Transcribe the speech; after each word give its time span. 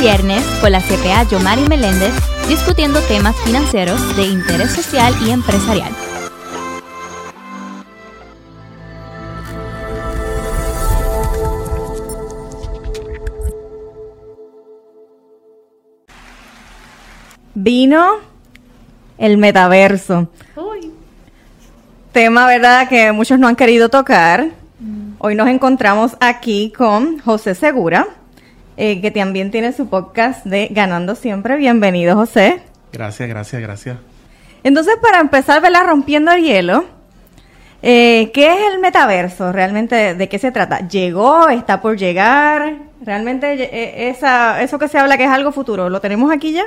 Viernes 0.00 0.42
con 0.62 0.72
la 0.72 0.80
CPA 0.80 1.24
Yomari 1.24 1.68
Meléndez 1.68 2.14
discutiendo 2.48 3.00
temas 3.00 3.36
financieros 3.44 4.16
de 4.16 4.22
interés 4.22 4.72
social 4.72 5.12
y 5.26 5.30
empresarial. 5.30 5.92
Vino 17.54 18.20
el 19.18 19.36
metaverso. 19.36 20.28
Tema, 22.12 22.46
¿verdad?, 22.46 22.88
que 22.88 23.12
muchos 23.12 23.38
no 23.38 23.48
han 23.48 23.54
querido 23.54 23.90
tocar. 23.90 24.48
Hoy 25.18 25.34
nos 25.34 25.48
encontramos 25.48 26.16
aquí 26.20 26.72
con 26.74 27.18
José 27.18 27.54
Segura, 27.54 28.08
eh, 28.82 29.02
que 29.02 29.10
también 29.10 29.50
tiene 29.50 29.74
su 29.74 29.90
podcast 29.90 30.46
de 30.46 30.68
Ganando 30.70 31.14
Siempre. 31.14 31.58
Bienvenido, 31.58 32.16
José. 32.16 32.62
Gracias, 32.94 33.28
gracias, 33.28 33.60
gracias. 33.60 33.98
Entonces, 34.64 34.94
para 35.02 35.20
empezar, 35.20 35.60
¿verdad? 35.60 35.84
Rompiendo 35.86 36.32
el 36.32 36.42
hielo, 36.42 36.86
eh, 37.82 38.30
¿qué 38.32 38.46
es 38.46 38.72
el 38.72 38.80
metaverso? 38.80 39.52
¿Realmente 39.52 40.14
de 40.14 40.28
qué 40.30 40.38
se 40.38 40.50
trata? 40.50 40.88
¿Llegó? 40.88 41.50
¿Está 41.50 41.82
por 41.82 41.98
llegar? 41.98 42.78
¿Realmente 43.04 43.52
eh, 43.52 44.08
esa, 44.08 44.62
eso 44.62 44.78
que 44.78 44.88
se 44.88 44.96
habla 44.96 45.18
que 45.18 45.24
es 45.24 45.30
algo 45.30 45.52
futuro, 45.52 45.90
lo 45.90 46.00
tenemos 46.00 46.32
aquí 46.32 46.52
ya? 46.52 46.64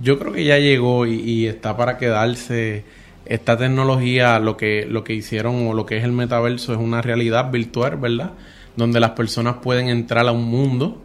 Yo 0.00 0.20
creo 0.20 0.32
que 0.32 0.44
ya 0.44 0.58
llegó 0.58 1.06
y, 1.06 1.14
y 1.22 1.48
está 1.48 1.76
para 1.76 1.98
quedarse 1.98 2.84
esta 3.26 3.56
tecnología, 3.56 4.38
lo 4.38 4.56
que, 4.56 4.86
lo 4.88 5.02
que 5.02 5.14
hicieron 5.14 5.66
o 5.66 5.74
lo 5.74 5.86
que 5.86 5.96
es 5.96 6.04
el 6.04 6.12
metaverso 6.12 6.72
es 6.72 6.78
una 6.78 7.02
realidad 7.02 7.50
virtual, 7.50 7.96
¿verdad? 7.96 8.30
Donde 8.76 9.00
las 9.00 9.10
personas 9.10 9.56
pueden 9.56 9.88
entrar 9.88 10.28
a 10.28 10.30
un 10.30 10.44
mundo 10.44 11.02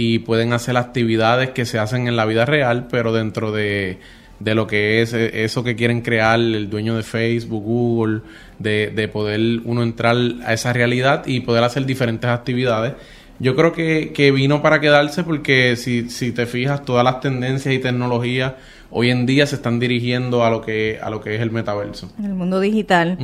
y 0.00 0.20
pueden 0.20 0.52
hacer 0.52 0.76
actividades 0.76 1.50
que 1.50 1.66
se 1.66 1.80
hacen 1.80 2.06
en 2.06 2.14
la 2.14 2.24
vida 2.24 2.44
real, 2.44 2.86
pero 2.88 3.12
dentro 3.12 3.50
de, 3.50 3.98
de 4.38 4.54
lo 4.54 4.68
que 4.68 5.02
es 5.02 5.12
eh, 5.12 5.42
eso 5.42 5.64
que 5.64 5.74
quieren 5.74 6.02
crear 6.02 6.38
el 6.38 6.70
dueño 6.70 6.94
de 6.94 7.02
Facebook, 7.02 7.64
Google, 7.64 8.20
de, 8.60 8.92
de 8.94 9.08
poder 9.08 9.40
uno 9.64 9.82
entrar 9.82 10.16
a 10.46 10.52
esa 10.52 10.72
realidad 10.72 11.26
y 11.26 11.40
poder 11.40 11.64
hacer 11.64 11.84
diferentes 11.84 12.30
actividades. 12.30 12.92
Yo 13.40 13.56
creo 13.56 13.72
que, 13.72 14.12
que 14.14 14.30
vino 14.30 14.62
para 14.62 14.80
quedarse 14.80 15.24
porque 15.24 15.74
si, 15.74 16.08
si 16.10 16.30
te 16.30 16.46
fijas, 16.46 16.84
todas 16.84 17.02
las 17.02 17.18
tendencias 17.18 17.74
y 17.74 17.80
tecnologías 17.80 18.52
hoy 18.90 19.10
en 19.10 19.26
día 19.26 19.46
se 19.46 19.56
están 19.56 19.78
dirigiendo 19.78 20.44
a 20.44 20.50
lo 20.50 20.60
que, 20.60 20.98
a 21.02 21.10
lo 21.10 21.20
que 21.20 21.34
es 21.34 21.40
el 21.40 21.50
metaverso. 21.50 22.10
En 22.18 22.26
el 22.26 22.34
mundo 22.34 22.60
digital. 22.60 23.18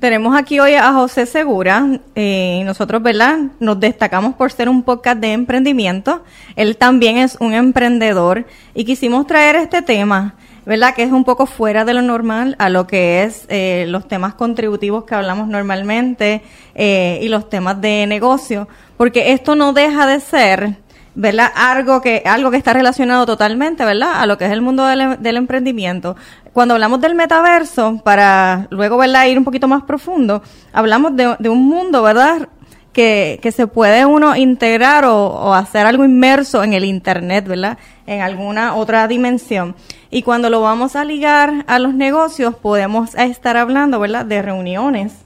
Tenemos 0.00 0.36
aquí 0.36 0.60
hoy 0.60 0.74
a 0.74 0.92
José 0.92 1.26
Segura. 1.26 2.00
Eh, 2.14 2.62
nosotros, 2.64 3.02
¿verdad? 3.02 3.38
Nos 3.60 3.80
destacamos 3.80 4.34
por 4.34 4.52
ser 4.52 4.68
un 4.68 4.82
podcast 4.82 5.18
de 5.18 5.32
emprendimiento. 5.32 6.22
Él 6.54 6.76
también 6.76 7.18
es 7.18 7.36
un 7.40 7.54
emprendedor 7.54 8.46
y 8.74 8.84
quisimos 8.84 9.26
traer 9.26 9.56
este 9.56 9.82
tema. 9.82 10.34
¿verdad? 10.66 10.94
Que 10.96 11.04
es 11.04 11.12
un 11.12 11.22
poco 11.24 11.46
fuera 11.46 11.84
de 11.84 11.94
lo 11.94 12.02
normal 12.02 12.56
a 12.58 12.68
lo 12.68 12.88
que 12.88 13.22
es 13.22 13.46
eh, 13.48 13.86
los 13.88 14.08
temas 14.08 14.34
contributivos 14.34 15.04
que 15.04 15.14
hablamos 15.14 15.46
normalmente 15.46 16.42
eh, 16.74 17.20
y 17.22 17.28
los 17.28 17.48
temas 17.48 17.80
de 17.80 18.04
negocio, 18.08 18.66
porque 18.96 19.32
esto 19.32 19.54
no 19.54 19.72
deja 19.72 20.08
de 20.08 20.18
ser, 20.18 20.76
¿verdad? 21.16 21.50
Algo 21.54 22.02
que, 22.02 22.22
algo 22.26 22.50
que 22.50 22.58
está 22.58 22.74
relacionado 22.74 23.24
totalmente, 23.26 23.84
¿verdad? 23.84 24.20
A 24.20 24.26
lo 24.26 24.36
que 24.38 24.44
es 24.44 24.52
el 24.52 24.60
mundo 24.60 24.84
del, 24.84 25.20
del 25.20 25.36
emprendimiento. 25.38 26.14
Cuando 26.52 26.74
hablamos 26.74 27.00
del 27.00 27.14
metaverso, 27.14 28.00
para 28.04 28.68
luego, 28.70 28.98
¿verdad? 28.98 29.26
Ir 29.26 29.38
un 29.38 29.44
poquito 29.44 29.66
más 29.66 29.82
profundo, 29.82 30.42
hablamos 30.72 31.16
de, 31.16 31.34
de 31.38 31.48
un 31.48 31.66
mundo, 31.66 32.02
¿verdad? 32.02 32.48
Que, 32.92 33.38
que, 33.42 33.52
se 33.52 33.66
puede 33.66 34.06
uno 34.06 34.36
integrar 34.36 35.04
o, 35.04 35.26
o, 35.26 35.52
hacer 35.52 35.86
algo 35.86 36.04
inmerso 36.04 36.62
en 36.64 36.72
el 36.72 36.84
Internet, 36.84 37.46
¿verdad? 37.46 37.78
En 38.06 38.20
alguna 38.20 38.74
otra 38.74 39.08
dimensión. 39.08 39.74
Y 40.10 40.22
cuando 40.22 40.48
lo 40.48 40.62
vamos 40.62 40.96
a 40.96 41.04
ligar 41.04 41.64
a 41.66 41.78
los 41.78 41.92
negocios, 41.92 42.54
podemos 42.54 43.14
estar 43.14 43.56
hablando, 43.56 44.00
¿verdad? 44.00 44.24
De 44.24 44.40
reuniones 44.40 45.25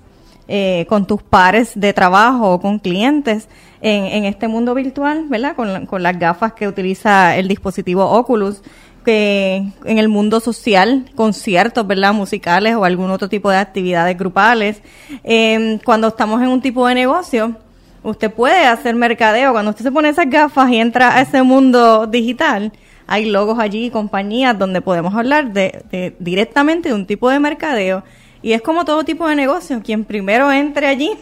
eh, 0.53 0.85
con 0.89 1.07
tus 1.07 1.23
pares 1.23 1.71
de 1.77 1.93
trabajo 1.93 2.55
o 2.55 2.61
con 2.61 2.81
clientes 2.81 3.49
en, 3.81 4.07
en 4.07 4.25
este 4.25 4.49
mundo 4.49 4.75
virtual, 4.75 5.27
¿verdad? 5.29 5.55
Con, 5.55 5.87
con, 5.87 6.03
las 6.03 6.19
gafas 6.19 6.55
que 6.55 6.67
utiliza 6.67 7.37
el 7.37 7.47
dispositivo 7.47 8.05
Oculus, 8.05 8.61
que 9.05 9.65
en 9.85 9.99
el 9.99 10.09
mundo 10.09 10.41
social, 10.41 11.05
conciertos, 11.15 11.87
¿verdad? 11.87 12.13
Musicales 12.15 12.75
o 12.75 12.85
algún 12.85 13.13
otro 13.13 13.29
tipo 13.29 13.49
de 13.49 13.59
actividades 13.59 14.19
grupales. 14.19 14.83
Eh, 15.23 15.79
cuando 15.85 16.09
estamos 16.09 16.43
en 16.43 16.49
un 16.49 16.61
tipo 16.61 16.85
de 16.89 16.97
negocio, 16.97 17.55
usted 18.03 18.33
puede 18.33 18.67
hacer 18.67 18.97
mercadeo. 18.97 19.53
Cuando 19.53 19.71
usted 19.71 19.85
se 19.85 19.93
pone 19.93 20.09
esas 20.09 20.29
gafas 20.29 20.69
y 20.73 20.79
entra 20.79 21.17
a 21.17 21.21
ese 21.21 21.45
mundo 21.45 22.09
digital, 22.09 22.73
hay 23.07 23.27
logos 23.27 23.61
allí, 23.61 23.89
compañías 23.91 24.59
donde 24.59 24.81
podemos 24.81 25.15
hablar 25.15 25.53
de, 25.53 25.85
de 25.93 26.17
directamente 26.19 26.89
de 26.89 26.97
un 26.97 27.07
tipo 27.07 27.31
de 27.31 27.39
mercadeo 27.39 28.03
y 28.43 28.53
es 28.53 28.63
como 28.63 28.85
todo 28.85 29.05
tipo 29.05 29.29
de 29.29 29.35
negocio, 29.35 29.81
quien 29.83 30.05
primero 30.05 30.51
entre 30.51 30.87
allí 30.87 31.13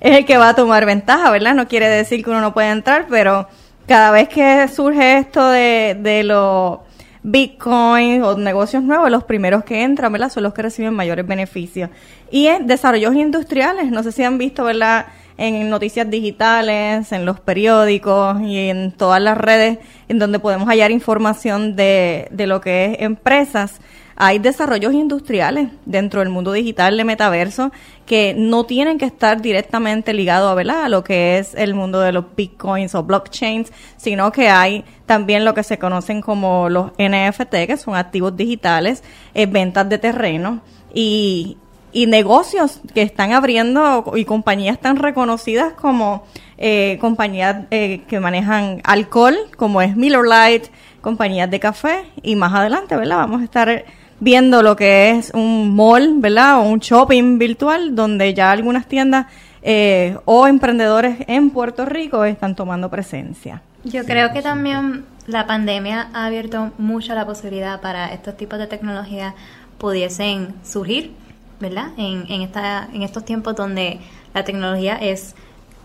es 0.00 0.18
el 0.18 0.24
que 0.24 0.36
va 0.36 0.50
a 0.50 0.54
tomar 0.54 0.86
ventaja, 0.86 1.30
¿verdad? 1.30 1.54
No 1.54 1.66
quiere 1.66 1.88
decir 1.88 2.22
que 2.22 2.30
uno 2.30 2.40
no 2.40 2.54
pueda 2.54 2.70
entrar, 2.70 3.06
pero 3.08 3.48
cada 3.86 4.10
vez 4.10 4.28
que 4.28 4.68
surge 4.68 5.18
esto 5.18 5.48
de, 5.48 5.96
de 6.00 6.24
los 6.24 6.78
Bitcoin 7.22 8.22
o 8.22 8.36
negocios 8.36 8.82
nuevos, 8.82 9.10
los 9.10 9.24
primeros 9.24 9.64
que 9.64 9.82
entran, 9.82 10.12
¿verdad? 10.12 10.30
Son 10.30 10.42
los 10.42 10.52
que 10.52 10.62
reciben 10.62 10.92
mayores 10.92 11.26
beneficios. 11.26 11.88
Y 12.30 12.46
en 12.48 12.66
desarrollos 12.66 13.14
industriales, 13.14 13.90
no 13.90 14.02
sé 14.02 14.12
si 14.12 14.22
han 14.22 14.36
visto, 14.36 14.62
¿verdad? 14.64 15.06
En 15.38 15.70
noticias 15.70 16.08
digitales, 16.08 17.10
en 17.12 17.24
los 17.24 17.40
periódicos 17.40 18.42
y 18.42 18.68
en 18.68 18.92
todas 18.92 19.22
las 19.22 19.38
redes 19.38 19.78
en 20.08 20.18
donde 20.18 20.38
podemos 20.38 20.68
hallar 20.68 20.90
información 20.90 21.76
de, 21.76 22.28
de 22.30 22.46
lo 22.46 22.60
que 22.60 22.92
es 22.92 23.00
empresas 23.00 23.80
hay 24.16 24.38
desarrollos 24.38 24.92
industriales 24.92 25.70
dentro 25.86 26.20
del 26.20 26.28
mundo 26.28 26.52
digital 26.52 26.96
de 26.96 27.04
metaverso 27.04 27.72
que 28.06 28.34
no 28.36 28.64
tienen 28.64 28.98
que 28.98 29.06
estar 29.06 29.40
directamente 29.40 30.12
ligados 30.12 30.58
a, 30.58 30.88
lo 30.88 31.04
que 31.04 31.38
es 31.38 31.54
el 31.54 31.74
mundo 31.74 32.00
de 32.00 32.12
los 32.12 32.24
bitcoins 32.36 32.94
o 32.94 33.02
blockchains, 33.02 33.72
sino 33.96 34.30
que 34.30 34.48
hay 34.48 34.84
también 35.06 35.44
lo 35.44 35.54
que 35.54 35.62
se 35.62 35.78
conocen 35.78 36.20
como 36.20 36.68
los 36.68 36.92
NFT, 36.98 37.66
que 37.66 37.76
son 37.76 37.96
activos 37.96 38.36
digitales, 38.36 39.02
eh, 39.34 39.46
ventas 39.46 39.88
de 39.88 39.98
terreno 39.98 40.60
y, 40.92 41.56
y 41.92 42.06
negocios 42.06 42.80
que 42.92 43.02
están 43.02 43.32
abriendo 43.32 44.12
y 44.16 44.24
compañías 44.24 44.78
tan 44.80 44.96
reconocidas 44.96 45.72
como 45.72 46.24
eh, 46.58 46.98
compañías 47.00 47.66
eh, 47.70 48.02
que 48.08 48.20
manejan 48.20 48.80
alcohol, 48.84 49.36
como 49.56 49.80
es 49.80 49.96
Miller 49.96 50.24
Lite, 50.24 50.70
compañías 51.00 51.50
de 51.50 51.60
café 51.60 52.04
y 52.22 52.36
más 52.36 52.52
adelante, 52.52 52.96
¿verdad? 52.96 53.18
Vamos 53.18 53.40
a 53.40 53.44
estar 53.44 53.84
viendo 54.20 54.62
lo 54.62 54.76
que 54.76 55.10
es 55.10 55.30
un 55.34 55.74
mall, 55.74 56.14
¿verdad? 56.18 56.58
O 56.58 56.62
un 56.62 56.78
shopping 56.78 57.38
virtual 57.38 57.94
donde 57.94 58.34
ya 58.34 58.50
algunas 58.50 58.86
tiendas 58.86 59.26
eh, 59.62 60.16
o 60.24 60.46
emprendedores 60.46 61.18
en 61.26 61.50
Puerto 61.50 61.84
Rico 61.84 62.24
están 62.24 62.54
tomando 62.54 62.90
presencia. 62.90 63.62
Yo 63.84 64.04
creo 64.04 64.32
que 64.32 64.42
también 64.42 65.04
la 65.26 65.46
pandemia 65.46 66.08
ha 66.12 66.26
abierto 66.26 66.72
mucho 66.78 67.14
la 67.14 67.26
posibilidad 67.26 67.80
para 67.80 68.12
estos 68.12 68.36
tipos 68.36 68.58
de 68.58 68.66
tecnología 68.66 69.34
pudiesen 69.78 70.54
surgir, 70.62 71.12
¿verdad? 71.60 71.88
En, 71.96 72.24
en, 72.28 72.42
esta, 72.42 72.88
en 72.92 73.02
estos 73.02 73.24
tiempos 73.24 73.56
donde 73.56 74.00
la 74.32 74.44
tecnología 74.44 74.96
es 74.96 75.34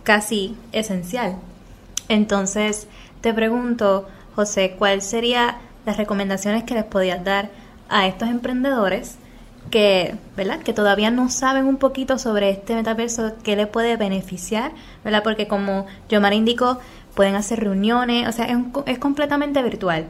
casi 0.03 0.55
esencial. 0.71 1.35
Entonces, 2.07 2.87
te 3.21 3.33
pregunto, 3.33 4.07
José, 4.35 4.75
¿cuáles 4.77 5.05
serían 5.05 5.55
las 5.85 5.97
recomendaciones 5.97 6.63
que 6.63 6.73
les 6.73 6.83
podías 6.83 7.23
dar 7.23 7.49
a 7.89 8.07
estos 8.07 8.29
emprendedores 8.29 9.17
que, 9.69 10.15
¿verdad? 10.35 10.61
que 10.61 10.73
todavía 10.73 11.11
no 11.11 11.29
saben 11.29 11.65
un 11.65 11.77
poquito 11.77 12.17
sobre 12.17 12.49
este 12.49 12.75
metaverso, 12.75 13.33
qué 13.43 13.55
le 13.55 13.67
puede 13.67 13.97
beneficiar, 13.97 14.71
¿verdad? 15.03 15.23
Porque 15.23 15.47
como 15.47 15.85
Yomar 16.09 16.33
indicó, 16.33 16.79
pueden 17.15 17.35
hacer 17.35 17.59
reuniones, 17.59 18.27
o 18.27 18.31
sea, 18.31 18.45
es, 18.45 18.57
es 18.85 18.99
completamente 18.99 19.61
virtual. 19.61 20.07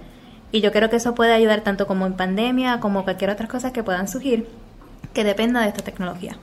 Y 0.52 0.62
yo 0.62 0.72
creo 0.72 0.90
que 0.90 0.96
eso 0.96 1.14
puede 1.14 1.34
ayudar 1.34 1.62
tanto 1.62 1.88
como 1.88 2.06
en 2.06 2.14
pandemia, 2.14 2.80
como 2.80 3.04
cualquier 3.04 3.30
otra 3.30 3.48
cosa 3.48 3.74
que 3.74 3.84
puedan 3.84 4.08
surgir, 4.08 4.48
que 5.14 5.24
dependa 5.24 5.62
de 5.62 5.68
esta 5.70 5.84
tecnología. 5.84 6.38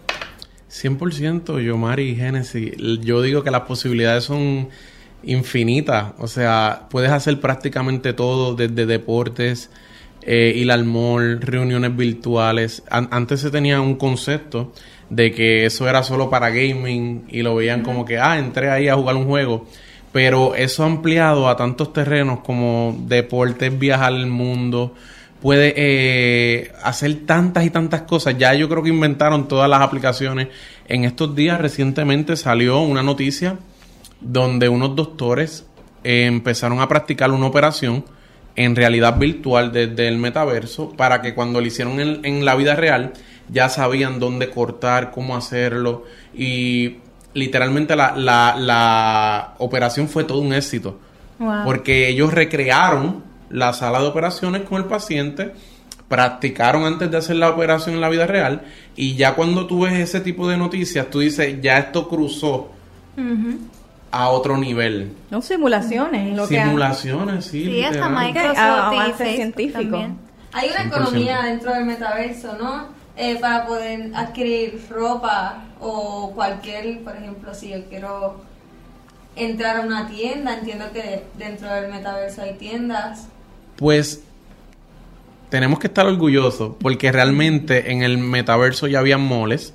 100% 0.71 1.63
Yomar 1.63 2.01
y 2.01 2.15
Genesis, 2.17 2.75
yo 3.01 3.23
digo 3.23 3.43
que 3.43 3.51
las 3.51 3.63
posibilidades 3.63 4.25
son 4.25 4.69
infinitas, 5.23 6.13
o 6.19 6.29
sea, 6.29 6.87
puedes 6.91 7.11
hacer 7.11 7.41
prácticamente 7.41 8.13
todo, 8.13 8.55
desde 8.55 8.87
deportes, 8.87 9.71
eh, 10.27 10.53
ir 10.57 10.71
al 10.73 10.85
mall, 10.85 11.41
reuniones 11.41 11.97
virtuales. 11.97 12.83
antes 12.91 13.41
se 13.41 13.51
tenía 13.51 13.81
un 13.81 13.95
concepto 13.95 14.73
de 15.09 15.31
que 15.31 15.67
eso 15.67 15.89
era 15.89 16.03
solo 16.03 16.29
para 16.29 16.51
gaming 16.51 17.27
y 17.29 17.43
lo 17.43 17.55
veían 17.55 17.83
como 17.83 18.05
que, 18.05 18.19
ah, 18.19 18.37
entré 18.37 18.71
ahí 18.71 18.89
a 18.89 18.97
jugar 18.97 19.15
un 19.15 19.27
juego. 19.27 19.67
Pero 20.11 20.57
eso 20.57 20.83
ha 20.83 20.87
ampliado 20.87 21.49
a 21.49 21.57
tantos 21.57 21.93
terrenos 21.93 22.41
como 22.41 22.97
deportes, 23.07 23.79
viajar 23.79 24.15
al 24.15 24.27
mundo, 24.27 24.95
puede 25.41 25.75
eh, 25.77 26.73
hacer 26.83 27.27
tantas 27.27 27.65
y 27.65 27.71
tantas 27.71 28.03
cosas. 28.03 28.37
Ya 28.37 28.53
yo 28.55 28.69
creo 28.69 28.83
que 28.83 28.89
inventaron 28.89 29.47
todas 29.47 29.71
las 29.71 29.81
aplicaciones. 29.81 30.49
En 30.89 31.05
estos 31.05 31.37
días 31.37 31.61
recientemente 31.61 32.37
salió 32.37 32.81
una 32.81 33.03
noticia 33.03 33.59
donde 34.21 34.69
unos 34.69 34.97
doctores 34.97 35.67
eh, 36.03 36.25
empezaron 36.27 36.81
a 36.81 36.89
practicar 36.89 37.31
una 37.31 37.47
operación 37.47 38.05
en 38.57 38.75
realidad 38.75 39.19
virtual 39.19 39.71
desde 39.71 40.09
el 40.09 40.19
metaverso 40.19 40.91
para 40.91 41.21
que 41.23 41.35
cuando 41.35 41.61
lo 41.61 41.67
hicieron 41.67 42.01
en, 42.01 42.45
la 42.45 42.55
vida 42.57 42.75
real 42.75 43.13
ya 43.49 43.69
sabían 43.69 44.19
dónde 44.19 44.51
cortar, 44.51 45.13
cómo 45.13 45.37
hacerlo. 45.37 46.05
Y 46.35 46.97
literalmente 47.35 47.95
la, 47.95 48.15
la, 48.17 49.55
operación 49.59 50.09
fue 50.09 50.25
todo 50.25 50.39
un 50.39 50.53
éxito. 50.53 50.99
Porque 51.65 52.09
ellos 52.09 52.33
recrearon 52.33 53.23
la 53.51 53.75
sala 53.75 54.01
de 54.01 54.07
operaciones 54.07 54.63
con 54.63 54.79
el 54.79 54.87
paciente 54.87 55.53
practicaron 56.09 56.85
antes 56.85 57.11
de 57.11 57.17
hacer 57.17 57.37
la 57.37 57.51
operación 57.51 57.97
en 57.97 58.01
la 58.01 58.09
vida 58.09 58.27
real 58.27 58.63
y 58.95 59.17
ya 59.17 59.35
cuando 59.35 59.67
tú 59.67 59.83
ves 59.83 59.95
ese 59.95 60.21
tipo 60.21 60.49
de 60.49 60.57
noticias, 60.57 61.11
tú 61.11 61.21
dices, 61.21 61.61
ya 61.61 61.79
esto 61.79 62.09
cruzó 62.09 62.71
a 64.17 64.31
otro 64.31 64.57
nivel. 64.57 65.13
No, 65.31 65.43
simulaciones. 65.43 66.37
Lo 66.37 66.47
simulaciones, 66.47 67.45
sí. 67.45 67.65
Sí, 67.65 67.85
hasta 67.85 68.09
Microsoft 68.09 69.21
y 69.21 69.35
científico. 69.37 70.07
Hay 70.53 70.71
una 70.71 70.85
economía 70.85 71.43
dentro 71.43 71.75
del 71.75 71.85
metaverso, 71.85 72.57
¿no? 72.59 72.89
Eh, 73.17 73.37
para 73.41 73.67
poder 73.67 74.11
adquirir 74.15 74.81
ropa 74.91 75.65
o 75.81 76.33
cualquier, 76.35 77.03
por 77.03 77.17
ejemplo, 77.17 77.55
si 77.55 77.71
yo 77.71 77.85
quiero 77.89 78.41
entrar 79.37 79.77
a 79.77 79.81
una 79.81 80.07
tienda, 80.09 80.59
entiendo 80.59 80.87
que 80.93 81.25
dentro 81.37 81.73
del 81.73 81.91
metaverso 81.91 82.43
hay 82.43 82.55
tiendas. 82.55 83.29
Pues 83.77 84.23
tenemos 85.51 85.79
que 85.79 85.87
estar 85.87 86.07
orgullosos 86.07 86.75
porque 86.81 87.13
realmente 87.13 87.93
en 87.93 88.03
el 88.03 88.19
metaverso 88.19 88.87
ya 88.87 88.99
habían 88.99 89.23
moles, 89.23 89.75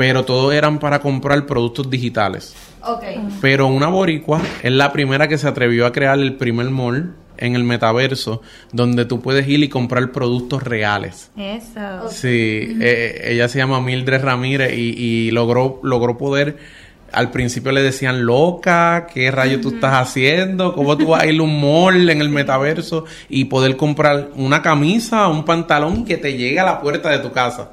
pero 0.00 0.24
todos 0.24 0.54
eran 0.54 0.78
para 0.78 1.00
comprar 1.00 1.44
productos 1.44 1.90
digitales. 1.90 2.56
Okay. 2.82 3.18
Pero 3.42 3.66
una 3.66 3.88
boricua 3.88 4.40
es 4.62 4.72
la 4.72 4.92
primera 4.92 5.28
que 5.28 5.36
se 5.36 5.46
atrevió 5.46 5.84
a 5.84 5.92
crear 5.92 6.18
el 6.18 6.36
primer 6.36 6.70
mall 6.70 7.12
en 7.36 7.54
el 7.54 7.64
metaverso 7.64 8.40
donde 8.72 9.04
tú 9.04 9.20
puedes 9.20 9.46
ir 9.46 9.62
y 9.62 9.68
comprar 9.68 10.10
productos 10.10 10.62
reales. 10.62 11.30
Eso. 11.36 12.08
Sí, 12.08 12.78
eh, 12.80 13.24
ella 13.26 13.46
se 13.48 13.58
llama 13.58 13.82
Mildred 13.82 14.24
Ramírez 14.24 14.72
y, 14.72 14.94
y 14.96 15.32
logró, 15.32 15.80
logró 15.82 16.16
poder 16.16 16.56
al 17.12 17.30
principio 17.30 17.72
le 17.72 17.82
decían 17.82 18.24
loca, 18.24 19.06
¿qué 19.12 19.30
rayo 19.30 19.60
tú 19.60 19.70
estás 19.70 19.94
haciendo? 19.94 20.72
¿Cómo 20.74 20.96
tú 20.96 21.08
vas 21.08 21.22
a 21.22 21.26
ir 21.26 21.40
un 21.40 21.60
mall 21.60 22.08
en 22.08 22.20
el 22.20 22.28
metaverso 22.28 23.04
y 23.28 23.46
poder 23.46 23.76
comprar 23.76 24.28
una 24.36 24.62
camisa 24.62 25.28
o 25.28 25.32
un 25.32 25.44
pantalón 25.44 26.04
que 26.04 26.16
te 26.16 26.36
llegue 26.36 26.60
a 26.60 26.64
la 26.64 26.80
puerta 26.80 27.10
de 27.10 27.18
tu 27.18 27.32
casa? 27.32 27.70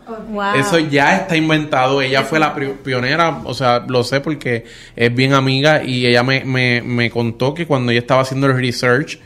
Eso 0.55 0.79
ya 0.79 1.15
está 1.15 1.35
inventado. 1.35 2.01
Ella 2.01 2.23
fue 2.23 2.39
la 2.39 2.55
pionera, 2.55 3.41
o 3.43 3.53
sea, 3.53 3.79
lo 3.87 4.03
sé 4.03 4.21
porque 4.21 4.65
es 4.95 5.13
bien 5.13 5.33
amiga 5.33 5.83
y 5.83 6.05
ella 6.05 6.23
me, 6.23 6.43
me, 6.43 6.81
me 6.81 7.09
contó 7.09 7.53
que 7.53 7.67
cuando 7.67 7.91
ella 7.91 8.01
estaba 8.01 8.21
haciendo 8.21 8.47
el 8.47 8.55
research, 8.55 9.19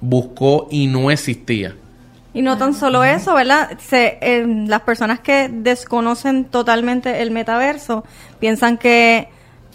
buscó 0.00 0.68
y 0.70 0.86
no 0.86 1.10
existía. 1.10 1.74
Y 2.34 2.40
no 2.40 2.56
tan 2.56 2.74
solo 2.74 3.04
eso, 3.04 3.34
¿verdad? 3.34 3.78
Se, 3.78 4.18
eh, 4.22 4.44
las 4.66 4.80
personas 4.82 5.20
que 5.20 5.50
desconocen 5.52 6.46
totalmente 6.46 7.20
el 7.20 7.30
metaverso 7.30 8.04
piensan 8.40 8.78
que 8.78 9.28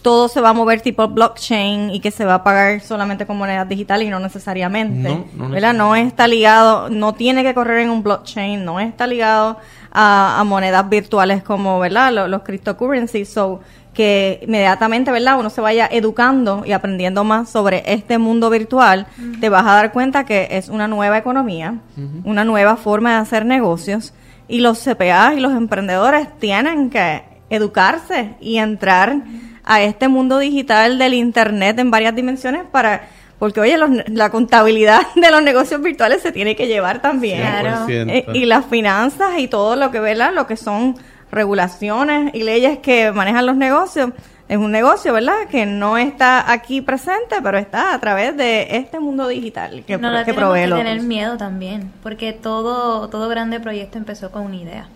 todo 0.07 0.29
se 0.29 0.39
va 0.39 0.51
a 0.51 0.53
mover 0.53 0.79
tipo 0.79 1.05
blockchain 1.05 1.89
y 1.89 1.99
que 1.99 2.11
se 2.11 2.23
va 2.23 2.35
a 2.35 2.43
pagar 2.45 2.79
solamente 2.79 3.25
con 3.25 3.37
monedas 3.37 3.67
digitales 3.67 4.07
y 4.07 4.09
no 4.09 4.21
necesariamente. 4.21 5.25
No, 5.33 5.49
¿verdad? 5.49 5.73
no 5.73 5.97
está 5.97 6.29
ligado, 6.29 6.89
no 6.89 7.13
tiene 7.13 7.43
que 7.43 7.53
correr 7.53 7.79
en 7.79 7.89
un 7.89 8.03
blockchain, 8.03 8.63
no 8.63 8.79
está 8.79 9.05
ligado 9.05 9.57
a, 9.91 10.41
monedas 10.45 10.87
virtuales 10.87 11.43
como, 11.43 11.77
¿verdad? 11.81 12.13
Los, 12.13 12.29
los 12.29 12.43
cryptocurrencies. 12.43 13.27
So, 13.27 13.59
que 13.93 14.39
inmediatamente, 14.43 15.11
¿verdad? 15.11 15.37
Uno 15.37 15.49
se 15.49 15.59
vaya 15.59 15.89
educando 15.91 16.63
y 16.65 16.71
aprendiendo 16.71 17.25
más 17.25 17.49
sobre 17.49 17.83
este 17.85 18.17
mundo 18.17 18.49
virtual, 18.49 19.07
te 19.41 19.49
vas 19.49 19.65
a 19.65 19.73
dar 19.73 19.91
cuenta 19.91 20.23
que 20.23 20.47
es 20.51 20.69
una 20.69 20.87
nueva 20.87 21.17
economía, 21.17 21.79
una 22.23 22.45
nueva 22.45 22.77
forma 22.77 23.15
de 23.15 23.17
hacer 23.17 23.45
negocios 23.45 24.13
y 24.47 24.59
los 24.59 24.79
CPA 24.81 25.33
y 25.35 25.41
los 25.41 25.51
emprendedores 25.51 26.29
tienen 26.39 26.89
que 26.89 27.23
educarse 27.49 28.35
y 28.39 28.59
entrar 28.59 29.17
a 29.67 29.81
este 29.81 30.07
mundo 30.07 30.39
digital 30.39 30.97
del 30.97 31.13
Internet 31.13 31.77
en 31.79 31.91
varias 31.91 32.15
dimensiones 32.15 32.63
para... 32.71 33.07
Porque, 33.37 33.59
oye, 33.59 33.77
la 34.07 34.31
contabilidad 34.31 35.01
de 35.15 35.29
los 35.29 35.43
negocios 35.43 35.79
virtuales 35.81 36.23
se 36.23 36.31
tiene 36.31 36.55
que 36.55 36.65
llevar 36.65 37.03
también. 37.03 37.43
Eh, 37.87 38.25
y 38.33 38.45
las 38.45 38.65
finanzas 38.65 39.37
y 39.37 39.47
todo 39.47 39.75
lo 39.75 39.91
que, 39.91 39.99
¿verdad? 39.99 40.33
Lo 40.33 40.47
que 40.47 40.57
son 40.57 40.95
regulaciones 41.31 42.33
y 42.33 42.41
leyes 42.41 42.79
que 42.79 43.11
manejan 43.11 43.45
los 43.45 43.55
negocios. 43.55 44.11
Es 44.49 44.57
un 44.57 44.71
negocio, 44.71 45.13
¿verdad? 45.13 45.47
Que 45.51 45.67
no 45.67 45.97
está 45.97 46.51
aquí 46.51 46.81
presente, 46.81 47.35
pero 47.43 47.59
está 47.59 47.93
a 47.93 47.99
través 47.99 48.35
de 48.37 48.77
este 48.77 48.99
mundo 48.99 49.27
digital 49.27 49.83
que, 49.85 49.97
no, 49.97 50.23
que 50.23 50.33
provee 50.33 50.63
que 50.63 50.73
tener 50.73 51.01
miedo 51.01 51.37
también, 51.37 51.91
porque 52.01 52.31
todo, 52.31 53.09
todo 53.09 53.27
grande 53.27 53.59
proyecto 53.59 53.97
empezó 53.97 54.31
con 54.31 54.43
una 54.43 54.55
idea 54.55 54.87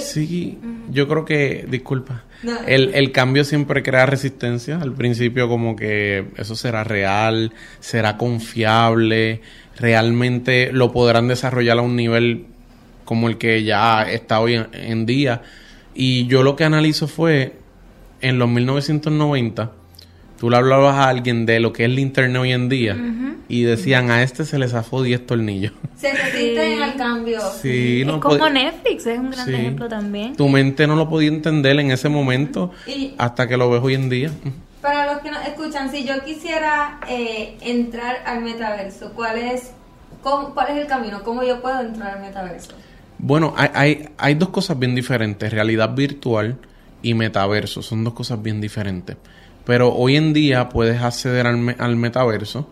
sí, 0.00 0.58
yo 0.90 1.08
creo 1.08 1.24
que, 1.24 1.66
disculpa, 1.68 2.24
el, 2.66 2.94
el, 2.94 3.12
cambio 3.12 3.44
siempre 3.44 3.82
crea 3.82 4.06
resistencia. 4.06 4.78
Al 4.78 4.92
principio 4.92 5.48
como 5.48 5.76
que 5.76 6.26
eso 6.36 6.54
será 6.54 6.84
real, 6.84 7.52
será 7.80 8.16
confiable, 8.16 9.40
realmente 9.78 10.72
lo 10.72 10.92
podrán 10.92 11.28
desarrollar 11.28 11.78
a 11.78 11.82
un 11.82 11.96
nivel 11.96 12.46
como 13.04 13.28
el 13.28 13.38
que 13.38 13.64
ya 13.64 14.02
está 14.02 14.40
hoy 14.40 14.60
en 14.72 15.06
día. 15.06 15.42
Y 15.94 16.26
yo 16.26 16.42
lo 16.42 16.56
que 16.56 16.64
analizo 16.64 17.06
fue, 17.06 17.54
en 18.20 18.38
los 18.38 18.48
1990, 18.48 19.72
tú 20.44 20.50
le 20.50 20.58
hablabas 20.58 20.96
a 20.96 21.08
alguien 21.08 21.46
de 21.46 21.58
lo 21.58 21.72
que 21.72 21.84
es 21.84 21.90
el 21.90 21.98
internet 21.98 22.42
hoy 22.42 22.52
en 22.52 22.68
día 22.68 22.94
y 23.48 23.62
decían 23.62 24.10
a 24.10 24.22
este 24.22 24.44
se 24.44 24.58
le 24.58 24.68
zafó 24.68 25.02
10 25.02 25.24
tornillos. 25.24 25.72
Se 25.96 26.12
resisten 26.12 26.82
al 26.82 26.96
cambio. 26.96 27.40
Sí, 27.62 28.02
es 28.02 28.10
como 28.18 28.50
Netflix, 28.50 29.06
es 29.06 29.18
un 29.18 29.30
gran 29.30 29.54
ejemplo 29.54 29.88
también. 29.88 30.36
Tu 30.36 30.46
mente 30.46 30.86
no 30.86 30.96
lo 30.96 31.08
podía 31.08 31.30
entender 31.30 31.80
en 31.80 31.90
ese 31.90 32.10
momento 32.10 32.72
hasta 33.16 33.48
que 33.48 33.56
lo 33.56 33.70
ves 33.70 33.80
hoy 33.82 33.94
en 33.94 34.10
día. 34.10 34.30
Para 34.82 35.14
los 35.14 35.22
que 35.22 35.30
nos 35.30 35.46
escuchan, 35.46 35.90
si 35.90 36.04
yo 36.04 36.22
quisiera 36.22 37.00
eh, 37.08 37.56
entrar 37.62 38.16
al 38.26 38.42
metaverso, 38.42 39.12
¿cuál 39.14 39.38
es, 39.38 39.70
¿cuál 40.20 40.68
es 40.72 40.76
el 40.76 40.86
camino? 40.86 41.22
¿Cómo 41.22 41.42
yo 41.42 41.62
puedo 41.62 41.80
entrar 41.80 42.18
al 42.18 42.20
metaverso? 42.20 42.74
Bueno, 43.16 43.54
hay, 43.56 43.70
hay, 43.72 44.08
hay 44.18 44.34
dos 44.34 44.50
cosas 44.50 44.78
bien 44.78 44.94
diferentes, 44.94 45.50
realidad 45.50 45.94
virtual 45.94 46.58
y 47.00 47.14
metaverso, 47.14 47.80
son 47.80 48.04
dos 48.04 48.12
cosas 48.12 48.42
bien 48.42 48.60
diferentes. 48.60 49.16
Pero 49.64 49.94
hoy 49.94 50.16
en 50.16 50.32
día 50.32 50.68
puedes 50.68 51.00
acceder 51.00 51.46
al, 51.46 51.76
al 51.78 51.96
metaverso, 51.96 52.68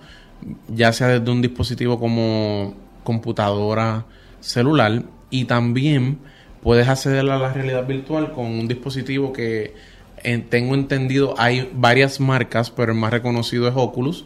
ya 0.68 0.92
sea 0.92 1.08
desde 1.08 1.30
un 1.30 1.40
dispositivo 1.40 1.98
como 1.98 2.74
computadora, 3.04 4.06
celular, 4.40 5.04
y 5.30 5.46
también 5.46 6.18
puedes 6.62 6.88
acceder 6.88 7.20
a 7.20 7.38
la 7.38 7.52
realidad 7.52 7.86
virtual 7.86 8.32
con 8.32 8.46
un 8.46 8.68
dispositivo 8.68 9.32
que 9.32 9.74
eh, 10.24 10.44
tengo 10.48 10.74
entendido 10.74 11.34
hay 11.38 11.70
varias 11.74 12.20
marcas, 12.20 12.70
pero 12.70 12.92
el 12.92 12.98
más 12.98 13.12
reconocido 13.12 13.66
es 13.68 13.74
Oculus, 13.76 14.24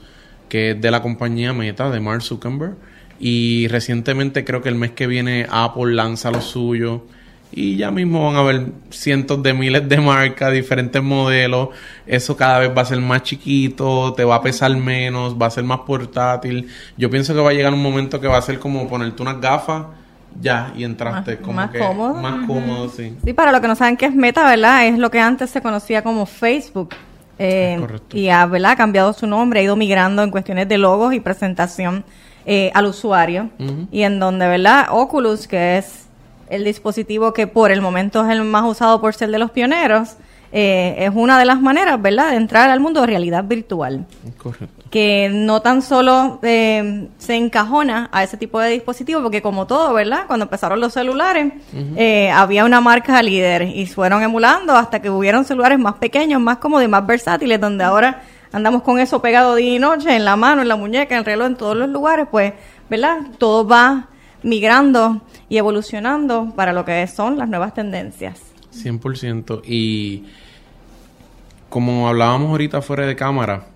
que 0.48 0.72
es 0.72 0.80
de 0.80 0.90
la 0.90 1.02
compañía 1.02 1.52
Meta, 1.52 1.90
de 1.90 2.00
Mark 2.00 2.22
Zuckerberg. 2.22 2.76
Y 3.18 3.68
recientemente 3.68 4.44
creo 4.44 4.60
que 4.60 4.68
el 4.68 4.74
mes 4.74 4.90
que 4.90 5.06
viene 5.06 5.46
Apple 5.50 5.94
lanza 5.94 6.30
lo 6.30 6.42
suyo 6.42 7.06
y 7.52 7.76
ya 7.76 7.90
mismo 7.90 8.26
van 8.26 8.36
a 8.36 8.40
haber 8.40 8.66
cientos 8.90 9.42
de 9.42 9.54
miles 9.54 9.88
de 9.88 9.98
marcas, 9.98 10.52
diferentes 10.52 11.02
modelos. 11.02 11.70
Eso 12.06 12.36
cada 12.36 12.58
vez 12.58 12.70
va 12.76 12.82
a 12.82 12.84
ser 12.84 13.00
más 13.00 13.22
chiquito, 13.22 14.12
te 14.14 14.24
va 14.24 14.36
a 14.36 14.42
pesar 14.42 14.76
menos, 14.76 15.36
va 15.40 15.46
a 15.46 15.50
ser 15.50 15.64
más 15.64 15.80
portátil. 15.80 16.68
Yo 16.96 17.08
pienso 17.08 17.34
que 17.34 17.40
va 17.40 17.50
a 17.50 17.54
llegar 17.54 17.72
un 17.72 17.82
momento 17.82 18.20
que 18.20 18.28
va 18.28 18.36
a 18.36 18.42
ser 18.42 18.58
como 18.58 18.88
ponerte 18.88 19.22
unas 19.22 19.40
gafas 19.40 19.86
ya 20.40 20.72
y 20.76 20.84
entraste 20.84 21.38
como 21.38 21.54
más 21.54 21.70
que 21.70 21.78
cómodo. 21.78 22.14
más 22.14 22.46
cómodo, 22.46 22.88
sí. 22.90 23.16
Sí, 23.24 23.32
para 23.32 23.52
los 23.52 23.60
que 23.60 23.68
no 23.68 23.76
saben 23.76 23.96
qué 23.96 24.06
es 24.06 24.14
Meta, 24.14 24.44
¿verdad? 24.44 24.86
Es 24.86 24.98
lo 24.98 25.10
que 25.10 25.20
antes 25.20 25.50
se 25.50 25.62
conocía 25.62 26.02
como 26.02 26.26
Facebook. 26.26 26.94
Eh, 27.38 27.78
y 28.12 28.28
ha, 28.28 28.46
¿verdad? 28.46 28.76
cambiado 28.76 29.12
su 29.12 29.26
nombre, 29.26 29.60
ha 29.60 29.62
ido 29.62 29.76
migrando 29.76 30.22
en 30.22 30.30
cuestiones 30.30 30.68
de 30.68 30.78
logos 30.78 31.12
y 31.14 31.20
presentación 31.20 32.04
eh, 32.44 32.70
al 32.74 32.86
usuario. 32.86 33.50
Y 33.90 34.02
en 34.02 34.18
donde, 34.18 34.46
¿verdad? 34.46 34.88
Oculus, 34.90 35.46
que 35.46 35.78
es 35.78 36.05
el 36.48 36.64
dispositivo 36.64 37.32
que 37.32 37.46
por 37.46 37.70
el 37.70 37.80
momento 37.80 38.24
es 38.24 38.30
el 38.30 38.44
más 38.44 38.64
usado 38.64 39.00
por 39.00 39.14
ser 39.14 39.30
de 39.30 39.38
los 39.38 39.50
pioneros, 39.50 40.16
eh, 40.52 40.94
es 40.98 41.10
una 41.14 41.38
de 41.38 41.44
las 41.44 41.60
maneras, 41.60 42.00
¿verdad?, 42.00 42.30
de 42.30 42.36
entrar 42.36 42.70
al 42.70 42.80
mundo 42.80 43.00
de 43.00 43.08
realidad 43.08 43.44
virtual. 43.44 44.06
Correcto. 44.40 44.84
Que 44.90 45.28
no 45.30 45.60
tan 45.60 45.82
solo 45.82 46.38
eh, 46.42 47.08
se 47.18 47.34
encajona 47.34 48.08
a 48.12 48.22
ese 48.22 48.36
tipo 48.36 48.60
de 48.60 48.70
dispositivo, 48.70 49.22
porque 49.22 49.42
como 49.42 49.66
todo, 49.66 49.92
¿verdad?, 49.92 50.24
cuando 50.26 50.44
empezaron 50.44 50.80
los 50.80 50.92
celulares, 50.92 51.52
eh, 51.96 52.30
había 52.30 52.64
una 52.64 52.80
marca 52.80 53.20
líder 53.22 53.62
y 53.62 53.86
fueron 53.86 54.22
emulando 54.22 54.76
hasta 54.76 55.02
que 55.02 55.10
hubieron 55.10 55.44
celulares 55.44 55.78
más 55.78 55.94
pequeños, 55.94 56.40
más 56.40 56.58
cómodos 56.58 56.84
y 56.84 56.88
más 56.88 57.04
versátiles, 57.06 57.60
donde 57.60 57.82
ahora 57.84 58.22
andamos 58.52 58.82
con 58.82 59.00
eso 59.00 59.20
pegado 59.20 59.56
día 59.56 59.74
y 59.74 59.78
noche, 59.78 60.14
en 60.14 60.24
la 60.24 60.36
mano, 60.36 60.62
en 60.62 60.68
la 60.68 60.76
muñeca, 60.76 61.16
en 61.16 61.18
el 61.18 61.24
reloj, 61.24 61.48
en 61.48 61.56
todos 61.56 61.76
los 61.76 61.88
lugares, 61.88 62.28
pues, 62.30 62.54
¿verdad?, 62.88 63.18
todo 63.38 63.66
va 63.66 64.06
migrando 64.42 65.20
y 65.48 65.58
evolucionando 65.58 66.52
para 66.56 66.72
lo 66.72 66.84
que 66.84 67.06
son 67.06 67.38
las 67.38 67.48
nuevas 67.48 67.74
tendencias. 67.74 68.40
100%. 68.74 69.62
Y 69.64 70.24
como 71.68 72.08
hablábamos 72.08 72.50
ahorita 72.50 72.82
fuera 72.82 73.06
de 73.06 73.16
cámara, 73.16 73.66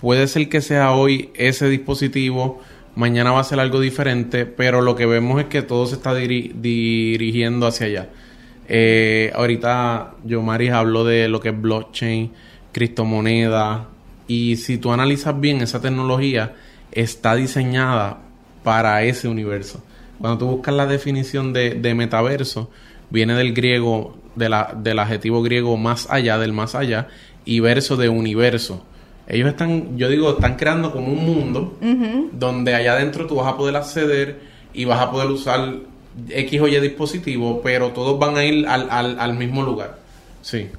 puede 0.00 0.26
ser 0.26 0.48
que 0.48 0.60
sea 0.60 0.92
hoy 0.92 1.30
ese 1.34 1.68
dispositivo, 1.68 2.60
mañana 2.94 3.32
va 3.32 3.40
a 3.40 3.44
ser 3.44 3.60
algo 3.60 3.80
diferente, 3.80 4.46
pero 4.46 4.80
lo 4.80 4.94
que 4.96 5.06
vemos 5.06 5.40
es 5.40 5.46
que 5.46 5.62
todo 5.62 5.86
se 5.86 5.94
está 5.94 6.14
dirigiendo 6.14 7.66
hacia 7.66 7.86
allá. 7.86 8.08
Eh, 8.68 9.30
ahorita 9.34 10.14
Yomari 10.24 10.68
habló 10.68 11.04
de 11.04 11.28
lo 11.28 11.40
que 11.40 11.50
es 11.50 11.60
blockchain, 11.60 12.32
criptomoneda, 12.72 13.88
y 14.26 14.56
si 14.56 14.78
tú 14.78 14.92
analizas 14.92 15.38
bien 15.38 15.60
esa 15.60 15.80
tecnología, 15.80 16.54
está 16.92 17.34
diseñada 17.34 18.18
para 18.62 19.02
ese 19.02 19.28
universo. 19.28 19.82
Cuando 20.24 20.38
tú 20.38 20.46
buscas 20.46 20.74
la 20.74 20.86
definición 20.86 21.52
de, 21.52 21.74
de 21.74 21.94
metaverso, 21.94 22.70
viene 23.10 23.34
del 23.34 23.52
griego, 23.52 24.16
de 24.36 24.48
la, 24.48 24.74
del 24.74 24.98
adjetivo 24.98 25.42
griego 25.42 25.76
más 25.76 26.10
allá, 26.10 26.38
del 26.38 26.54
más 26.54 26.74
allá, 26.74 27.08
y 27.44 27.60
verso 27.60 27.98
de 27.98 28.08
universo. 28.08 28.82
Ellos 29.28 29.50
están, 29.50 29.98
yo 29.98 30.08
digo, 30.08 30.30
están 30.30 30.56
creando 30.56 30.92
como 30.92 31.08
un 31.08 31.26
mundo 31.26 31.76
donde 32.32 32.74
allá 32.74 32.94
adentro 32.94 33.26
tú 33.26 33.34
vas 33.34 33.52
a 33.52 33.58
poder 33.58 33.76
acceder 33.76 34.40
y 34.72 34.86
vas 34.86 34.98
a 35.02 35.10
poder 35.10 35.28
usar 35.28 35.74
X 36.30 36.58
o 36.58 36.68
Y 36.68 36.80
dispositivo, 36.80 37.60
pero 37.62 37.90
todos 37.90 38.18
van 38.18 38.38
a 38.38 38.46
ir 38.46 38.66
al, 38.66 38.88
al, 38.88 39.20
al 39.20 39.34
mismo 39.34 39.62
lugar. 39.62 39.98
Sí. 40.40 40.70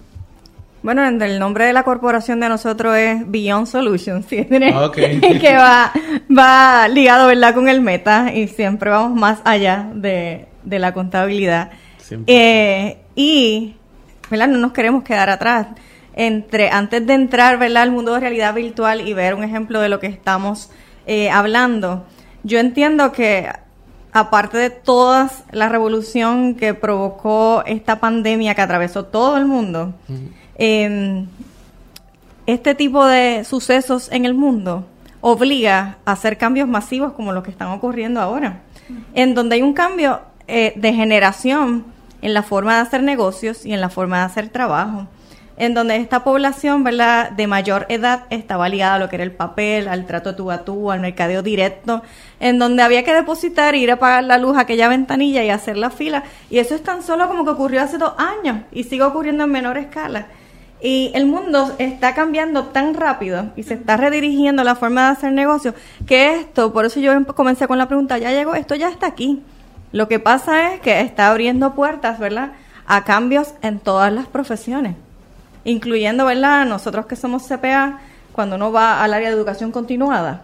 Bueno, 0.86 1.04
el 1.04 1.40
nombre 1.40 1.66
de 1.66 1.74
la 1.74 1.82
corporación 1.82 2.40
de 2.40 2.48
nosotros 2.48 2.96
es 2.96 3.24
Beyond 3.26 3.66
Solutions, 3.66 4.24
¿sí? 4.30 4.48
Ah, 4.72 4.92
que 4.94 5.56
va, 5.58 5.92
va 6.30 6.88
ligado, 6.88 7.26
¿verdad?, 7.26 7.56
con 7.56 7.68
el 7.68 7.82
meta 7.82 8.32
y 8.32 8.48
siempre 8.48 8.92
vamos 8.92 9.20
más 9.20 9.40
allá 9.46 9.90
de, 9.96 10.46
de 10.62 10.78
la 10.78 10.94
contabilidad. 10.94 11.72
Eh, 12.28 13.00
y, 13.16 13.74
¿verdad?, 14.30 14.48
no 14.48 14.60
nos 14.60 14.74
queremos 14.74 15.04
quedar 15.04 15.32
atrás. 15.32 15.70
Entre, 16.14 16.70
antes 16.70 17.08
de 17.08 17.16
entrar, 17.16 17.58
¿verdad?, 17.58 17.82
al 17.82 17.92
mundo 17.92 18.14
de 18.14 18.20
realidad 18.20 18.54
virtual 18.54 19.08
y 19.08 19.14
ver 19.16 19.34
un 19.34 19.44
ejemplo 19.44 19.82
de 19.82 19.90
lo 19.90 20.00
que 20.00 20.06
estamos 20.06 20.70
eh, 21.08 21.32
hablando, 21.32 22.06
yo 22.44 22.60
entiendo 22.60 23.12
que 23.12 23.50
aparte 24.12 24.60
de 24.60 24.70
toda 24.70 25.32
la 25.52 25.68
revolución 25.68 26.54
que 26.54 26.76
provocó 26.76 27.64
esta 27.66 28.00
pandemia 28.00 28.54
que 28.54 28.62
atravesó 28.62 29.06
todo 29.06 29.36
el 29.38 29.46
mundo, 29.46 29.96
eh, 30.56 31.26
este 32.46 32.76
tipo 32.76 33.06
de 33.06 33.44
sucesos 33.44 34.12
en 34.12 34.26
el 34.26 34.34
mundo 34.34 34.86
obliga 35.22 35.98
a 36.06 36.12
hacer 36.12 36.38
cambios 36.38 36.68
masivos 36.68 37.14
como 37.14 37.32
los 37.34 37.44
que 37.44 37.50
están 37.50 37.70
ocurriendo 37.70 38.22
ahora, 38.22 38.62
en 39.16 39.34
donde 39.34 39.56
hay 39.56 39.64
un 39.64 39.74
cambio 39.74 40.22
eh, 40.48 40.74
de 40.76 40.94
generación 40.94 41.86
en 42.22 42.36
la 42.36 42.44
forma 42.44 42.76
de 42.76 42.82
hacer 42.82 43.02
negocios 43.02 43.66
y 43.66 43.74
en 43.74 43.82
la 43.82 43.90
forma 43.90 44.20
de 44.20 44.26
hacer 44.26 44.50
trabajo, 44.50 45.08
en 45.58 45.74
donde 45.74 45.96
esta 45.96 46.24
población 46.24 46.84
¿verdad? 46.84 47.32
de 47.32 47.48
mayor 47.48 47.88
edad 47.90 48.26
estaba 48.30 48.70
ligada 48.70 48.96
a 48.96 49.00
lo 49.00 49.10
que 49.10 49.16
era 49.16 49.24
el 49.24 49.32
papel, 49.32 49.88
al 49.88 50.06
trato 50.06 50.36
tú 50.36 50.52
a 50.52 50.64
tú, 50.64 50.92
al 50.92 51.00
mercadeo 51.00 51.42
directo, 51.42 52.04
en 52.40 52.60
donde 52.60 52.84
había 52.84 53.04
que 53.04 53.16
depositar, 53.16 53.74
ir 53.74 53.90
a 53.90 53.98
pagar 53.98 54.26
la 54.26 54.38
luz 54.38 54.56
a 54.58 54.62
aquella 54.62 54.88
ventanilla 54.88 55.44
y 55.44 55.50
hacer 55.50 55.78
la 55.78 55.90
fila. 55.90 56.24
Y 56.52 56.60
eso 56.60 56.76
es 56.76 56.84
tan 56.84 57.02
solo 57.02 57.28
como 57.28 57.46
que 57.46 57.50
ocurrió 57.52 57.82
hace 57.82 57.98
dos 57.98 58.14
años 58.18 58.60
y 58.72 58.84
sigue 58.84 59.02
ocurriendo 59.02 59.46
en 59.46 59.52
menor 59.52 59.80
escala. 59.80 60.28
Y 60.86 61.10
el 61.16 61.26
mundo 61.26 61.74
está 61.80 62.14
cambiando 62.14 62.66
tan 62.66 62.94
rápido 62.94 63.48
y 63.56 63.64
se 63.64 63.74
está 63.74 63.98
redirigiendo 63.98 64.64
la 64.64 64.76
forma 64.76 65.06
de 65.06 65.12
hacer 65.14 65.32
negocios 65.32 65.74
que 66.06 66.36
esto, 66.36 66.74
por 66.74 66.86
eso 66.86 67.00
yo 67.00 67.12
em, 67.12 67.26
comencé 67.26 67.68
con 67.68 67.80
la 67.80 67.88
pregunta, 67.88 68.20
ya 68.20 68.30
llegó, 68.30 68.54
esto 68.54 68.76
ya 68.76 68.90
está 68.90 69.08
aquí. 69.08 69.42
Lo 69.92 70.08
que 70.08 70.20
pasa 70.20 70.76
es 70.76 70.82
que 70.82 71.02
está 71.02 71.32
abriendo 71.32 71.74
puertas, 71.74 72.20
¿verdad? 72.20 72.52
A 72.86 73.04
cambios 73.04 73.56
en 73.64 73.80
todas 73.80 74.14
las 74.14 74.28
profesiones, 74.28 74.96
incluyendo, 75.64 76.24
¿verdad? 76.24 76.68
Nosotros 76.68 77.08
que 77.08 77.16
somos 77.16 77.48
CPA, 77.48 78.02
cuando 78.32 78.56
uno 78.56 78.72
va 78.72 79.04
al 79.04 79.16
área 79.16 79.30
de 79.30 79.36
educación 79.36 79.72
continuada, 79.72 80.44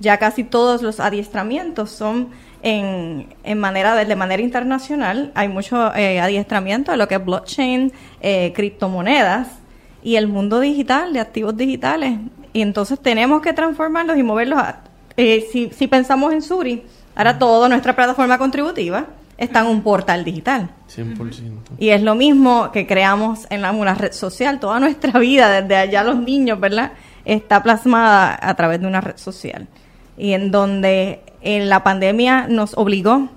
ya 0.00 0.18
casi 0.18 0.44
todos 0.44 0.82
los 0.82 1.00
adiestramientos 1.00 1.88
son 1.88 2.28
en, 2.60 3.26
en 3.42 3.58
manera 3.58 3.94
de, 3.94 4.16
manera 4.16 4.42
internacional. 4.42 5.32
Hay 5.34 5.48
mucho 5.48 5.94
eh, 5.94 6.20
adiestramiento 6.20 6.90
de 6.90 6.98
lo 6.98 7.08
que 7.08 7.14
es 7.14 7.24
blockchain, 7.24 7.90
eh, 8.20 8.52
criptomonedas 8.54 9.61
y 10.02 10.16
el 10.16 10.28
mundo 10.28 10.60
digital, 10.60 11.12
de 11.12 11.20
activos 11.20 11.56
digitales. 11.56 12.18
Y 12.52 12.62
entonces 12.62 12.98
tenemos 13.00 13.40
que 13.42 13.52
transformarlos 13.52 14.18
y 14.18 14.22
moverlos. 14.22 14.60
eh, 15.16 15.46
si, 15.50 15.70
si 15.70 15.86
pensamos 15.86 16.32
en 16.32 16.42
Suri, 16.42 16.82
ahora 17.14 17.38
toda 17.38 17.68
nuestra 17.68 17.94
plataforma 17.94 18.38
contributiva 18.38 19.06
está 19.38 19.60
en 19.60 19.66
un 19.66 19.82
portal 19.82 20.24
digital. 20.24 20.70
100%. 20.94 21.52
Y 21.78 21.88
es 21.88 22.02
lo 22.02 22.14
mismo 22.14 22.70
que 22.72 22.86
creamos 22.86 23.46
en 23.50 23.62
la, 23.62 23.72
una 23.72 23.94
red 23.94 24.12
social. 24.12 24.60
Toda 24.60 24.78
nuestra 24.80 25.18
vida, 25.18 25.62
desde 25.62 25.76
allá 25.76 26.04
los 26.04 26.16
niños, 26.16 26.60
¿verdad? 26.60 26.92
Está 27.24 27.62
plasmada 27.62 28.38
a 28.40 28.54
través 28.54 28.80
de 28.80 28.86
una 28.86 29.00
red 29.00 29.16
social. 29.16 29.66
Y 30.16 30.32
en 30.32 30.50
donde 30.50 31.20
en 31.40 31.68
la 31.68 31.82
pandemia 31.82 32.46
nos 32.48 32.76
obligó 32.76 33.28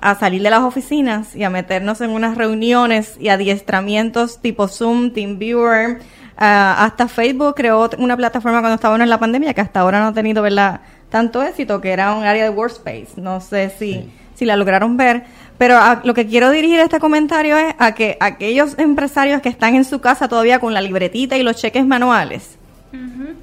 a 0.00 0.14
salir 0.18 0.42
de 0.42 0.50
las 0.50 0.60
oficinas 0.60 1.34
y 1.34 1.44
a 1.44 1.50
meternos 1.50 2.00
en 2.00 2.10
unas 2.10 2.36
reuniones 2.36 3.16
y 3.20 3.28
adiestramientos 3.28 4.40
tipo 4.40 4.68
Zoom, 4.68 5.12
TeamViewer, 5.12 6.00
ah, 6.36 6.84
hasta 6.84 7.08
Facebook 7.08 7.54
creó 7.54 7.90
una 7.98 8.16
plataforma 8.16 8.60
cuando 8.60 8.74
estábamos 8.74 9.02
en 9.02 9.10
la 9.10 9.18
pandemia 9.18 9.54
que 9.54 9.60
hasta 9.60 9.80
ahora 9.80 10.00
no 10.00 10.08
ha 10.08 10.12
tenido 10.12 10.42
¿verdad? 10.42 10.80
tanto 11.10 11.42
éxito, 11.42 11.80
que 11.80 11.90
era 11.90 12.14
un 12.14 12.24
área 12.24 12.44
de 12.44 12.50
workspace. 12.50 13.08
No 13.16 13.40
sé 13.40 13.72
si, 13.78 14.08
si 14.34 14.44
la 14.44 14.56
lograron 14.56 14.96
ver. 14.96 15.24
Pero 15.58 15.78
lo 16.04 16.12
que 16.12 16.26
quiero 16.26 16.50
dirigir 16.50 16.78
este 16.80 17.00
comentario 17.00 17.56
es 17.56 17.74
a 17.78 17.92
que 17.92 18.18
aquellos 18.20 18.78
empresarios 18.78 19.40
que 19.40 19.48
están 19.48 19.74
en 19.74 19.84
su 19.84 20.00
casa 20.00 20.28
todavía 20.28 20.58
con 20.58 20.74
la 20.74 20.82
libretita 20.82 21.36
y 21.36 21.42
los 21.42 21.56
cheques 21.56 21.86
manuales 21.86 22.58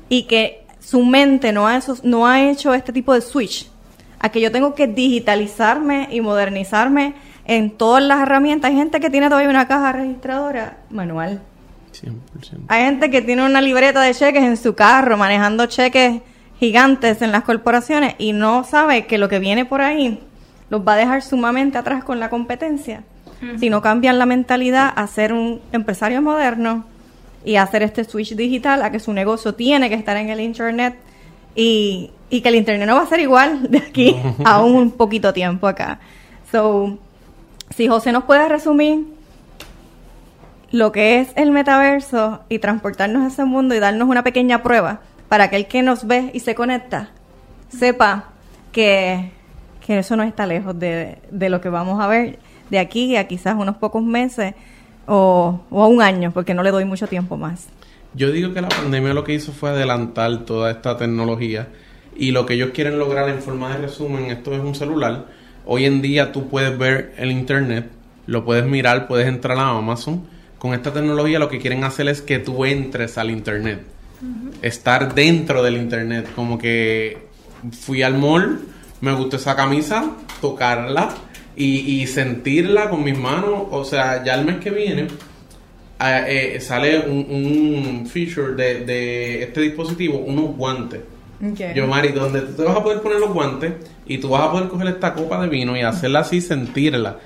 y 0.09 0.23
que 0.23 0.63
su 0.79 1.03
mente 1.03 1.51
no 1.51 1.67
ha, 1.67 1.79
no 2.03 2.27
ha 2.27 2.43
hecho 2.43 2.73
este 2.73 2.93
tipo 2.93 3.13
de 3.13 3.21
switch 3.21 3.72
a 4.23 4.29
que 4.29 4.39
yo 4.39 4.53
tengo 4.53 4.73
que 4.73 4.87
digitalizarme 4.87 6.07
y 6.09 6.21
modernizarme 6.21 7.13
en 7.45 7.71
todas 7.71 8.01
las 8.01 8.21
herramientas. 8.21 8.71
Hay 8.71 8.77
gente 8.77 9.01
que 9.01 9.09
tiene 9.09 9.27
todavía 9.27 9.49
una 9.49 9.67
caja 9.67 9.91
registradora 9.91 10.77
manual. 10.89 11.41
100%. 11.91 12.11
Hay 12.69 12.85
gente 12.85 13.11
que 13.11 13.21
tiene 13.21 13.45
una 13.45 13.61
libreta 13.61 14.01
de 14.01 14.13
cheques 14.13 14.41
en 14.41 14.55
su 14.55 14.75
carro, 14.75 15.17
manejando 15.17 15.65
cheques 15.65 16.21
gigantes 16.57 17.21
en 17.21 17.33
las 17.33 17.43
corporaciones 17.43 18.15
y 18.17 18.31
no 18.31 18.63
sabe 18.63 19.07
que 19.07 19.17
lo 19.17 19.27
que 19.27 19.39
viene 19.39 19.65
por 19.65 19.81
ahí 19.81 20.21
los 20.69 20.87
va 20.87 20.93
a 20.93 20.97
dejar 20.97 21.21
sumamente 21.21 21.77
atrás 21.77 22.05
con 22.05 22.21
la 22.21 22.29
competencia. 22.29 23.03
Si 23.59 23.69
no 23.69 23.81
cambian 23.81 24.19
la 24.19 24.25
mentalidad 24.25 24.93
a 24.95 25.05
ser 25.05 25.33
un 25.33 25.59
empresario 25.73 26.21
moderno 26.21 26.85
y 27.43 27.57
hacer 27.57 27.83
este 27.83 28.05
switch 28.05 28.35
digital 28.35 28.81
a 28.83 28.89
que 28.89 29.01
su 29.01 29.11
negocio 29.11 29.53
tiene 29.53 29.89
que 29.89 29.95
estar 29.95 30.15
en 30.15 30.29
el 30.29 30.39
Internet 30.39 30.95
y, 31.55 32.11
y 32.29 32.41
que 32.41 32.49
el 32.49 32.55
internet 32.55 32.87
no 32.87 32.95
va 32.95 33.03
a 33.03 33.07
ser 33.07 33.19
igual 33.19 33.63
de 33.69 33.79
aquí 33.79 34.15
a 34.45 34.61
un 34.61 34.91
poquito 34.91 35.33
tiempo 35.33 35.67
acá. 35.67 35.99
So, 36.51 36.97
si 37.75 37.87
José 37.87 38.11
nos 38.11 38.23
puede 38.25 38.47
resumir 38.47 39.05
lo 40.71 40.91
que 40.91 41.19
es 41.19 41.29
el 41.35 41.51
metaverso 41.51 42.41
y 42.49 42.59
transportarnos 42.59 43.23
a 43.23 43.27
ese 43.27 43.45
mundo 43.45 43.75
y 43.75 43.79
darnos 43.79 44.09
una 44.09 44.23
pequeña 44.23 44.63
prueba 44.63 45.01
para 45.29 45.49
que 45.49 45.55
el 45.55 45.67
que 45.67 45.83
nos 45.83 46.07
ve 46.07 46.31
y 46.33 46.39
se 46.39 46.55
conecta 46.55 47.09
sepa 47.69 48.25
que, 48.71 49.31
que 49.85 49.99
eso 49.99 50.15
no 50.15 50.23
está 50.23 50.45
lejos 50.45 50.77
de, 50.77 51.19
de, 51.31 51.49
lo 51.49 51.61
que 51.61 51.69
vamos 51.69 52.01
a 52.01 52.07
ver 52.07 52.39
de 52.69 52.79
aquí 52.79 53.15
a 53.15 53.27
quizás 53.27 53.55
unos 53.55 53.77
pocos 53.77 54.03
meses 54.03 54.55
o, 55.07 55.59
o 55.69 55.83
a 55.83 55.87
un 55.87 56.01
año, 56.01 56.31
porque 56.31 56.53
no 56.53 56.63
le 56.63 56.71
doy 56.71 56.85
mucho 56.85 57.07
tiempo 57.07 57.37
más. 57.37 57.67
Yo 58.15 58.31
digo 58.31 58.53
que 58.53 58.61
la 58.61 58.69
pandemia 58.69 59.13
lo 59.13 59.23
que 59.23 59.33
hizo 59.33 59.51
fue 59.51 59.71
adelantar 59.71 60.45
toda 60.45 60.69
esta 60.69 60.97
tecnología 60.97 61.67
y 62.15 62.31
lo 62.31 62.45
que 62.45 62.53
ellos 62.53 62.69
quieren 62.73 62.99
lograr 62.99 63.27
en 63.29 63.41
forma 63.41 63.75
de 63.75 63.87
resumen, 63.87 64.25
esto 64.25 64.53
es 64.53 64.59
un 64.59 64.75
celular. 64.75 65.25
Hoy 65.65 65.85
en 65.85 66.01
día 66.01 66.31
tú 66.31 66.47
puedes 66.47 66.77
ver 66.77 67.13
el 67.17 67.31
internet, 67.31 67.87
lo 68.27 68.45
puedes 68.45 68.65
mirar, 68.65 69.07
puedes 69.07 69.27
entrar 69.27 69.57
a 69.57 69.69
Amazon. 69.69 70.27
Con 70.59 70.73
esta 70.73 70.93
tecnología 70.93 71.39
lo 71.39 71.49
que 71.49 71.59
quieren 71.59 71.83
hacer 71.83 72.07
es 72.07 72.21
que 72.21 72.39
tú 72.39 72.65
entres 72.65 73.17
al 73.17 73.31
internet, 73.31 73.81
estar 74.61 75.13
dentro 75.15 75.63
del 75.63 75.77
internet, 75.77 76.29
como 76.35 76.57
que 76.57 77.17
fui 77.71 78.03
al 78.03 78.17
mall, 78.17 78.59
me 79.01 79.13
gustó 79.13 79.37
esa 79.37 79.55
camisa, 79.55 80.11
tocarla 80.39 81.15
y, 81.55 82.05
sentirla 82.07 82.89
con 82.89 83.03
mis 83.03 83.17
manos, 83.17 83.63
o 83.71 83.83
sea, 83.83 84.23
ya 84.23 84.35
el 84.35 84.45
mes 84.45 84.57
que 84.57 84.69
viene 84.69 85.07
eh, 85.99 86.59
sale 86.59 86.99
un, 86.99 88.07
feature 88.07 88.55
de, 88.55 88.85
de, 88.85 89.43
este 89.43 89.61
dispositivo, 89.61 90.19
unos 90.19 90.55
guantes. 90.55 91.01
Yo, 91.75 91.87
Mari, 91.87 92.13
donde 92.13 92.41
tú 92.41 92.53
te 92.53 92.63
vas 92.63 92.77
a 92.77 92.83
poder 92.83 93.01
poner 93.01 93.19
los 93.19 93.33
guantes 93.33 93.73
y 94.05 94.17
tú 94.17 94.29
vas 94.29 94.43
a 94.43 94.51
poder 94.51 94.69
coger 94.69 94.87
esta 94.87 95.13
copa 95.13 95.41
de 95.41 95.49
vino 95.49 95.75
y 95.75 95.81
hacerla 95.81 96.19
así, 96.19 96.39
sentirla 96.39 97.17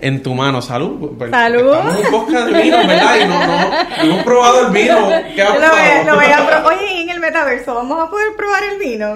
en 0.00 0.22
tu 0.22 0.34
mano. 0.34 0.62
Salud. 0.62 1.16
Pues, 1.16 1.30
Salud. 1.30 1.74
Estamos 1.74 1.96
en 1.98 2.14
un 2.14 2.52
de 2.52 2.62
vino, 2.62 2.76
¿verdad? 2.86 3.16
Y 3.20 3.28
no, 3.28 3.46
no, 3.46 4.12
hemos 4.12 4.24
probado 4.24 4.66
el 4.66 4.72
vino. 4.72 5.08
¿Qué 5.34 5.42
ha 5.42 6.04
lo 6.04 6.68
Oye, 6.68 7.02
en 7.02 7.10
el 7.10 7.20
metaverso, 7.20 7.74
¿vamos 7.74 8.06
a 8.06 8.10
poder 8.10 8.28
probar 8.36 8.62
el 8.64 8.78
vino? 8.78 9.14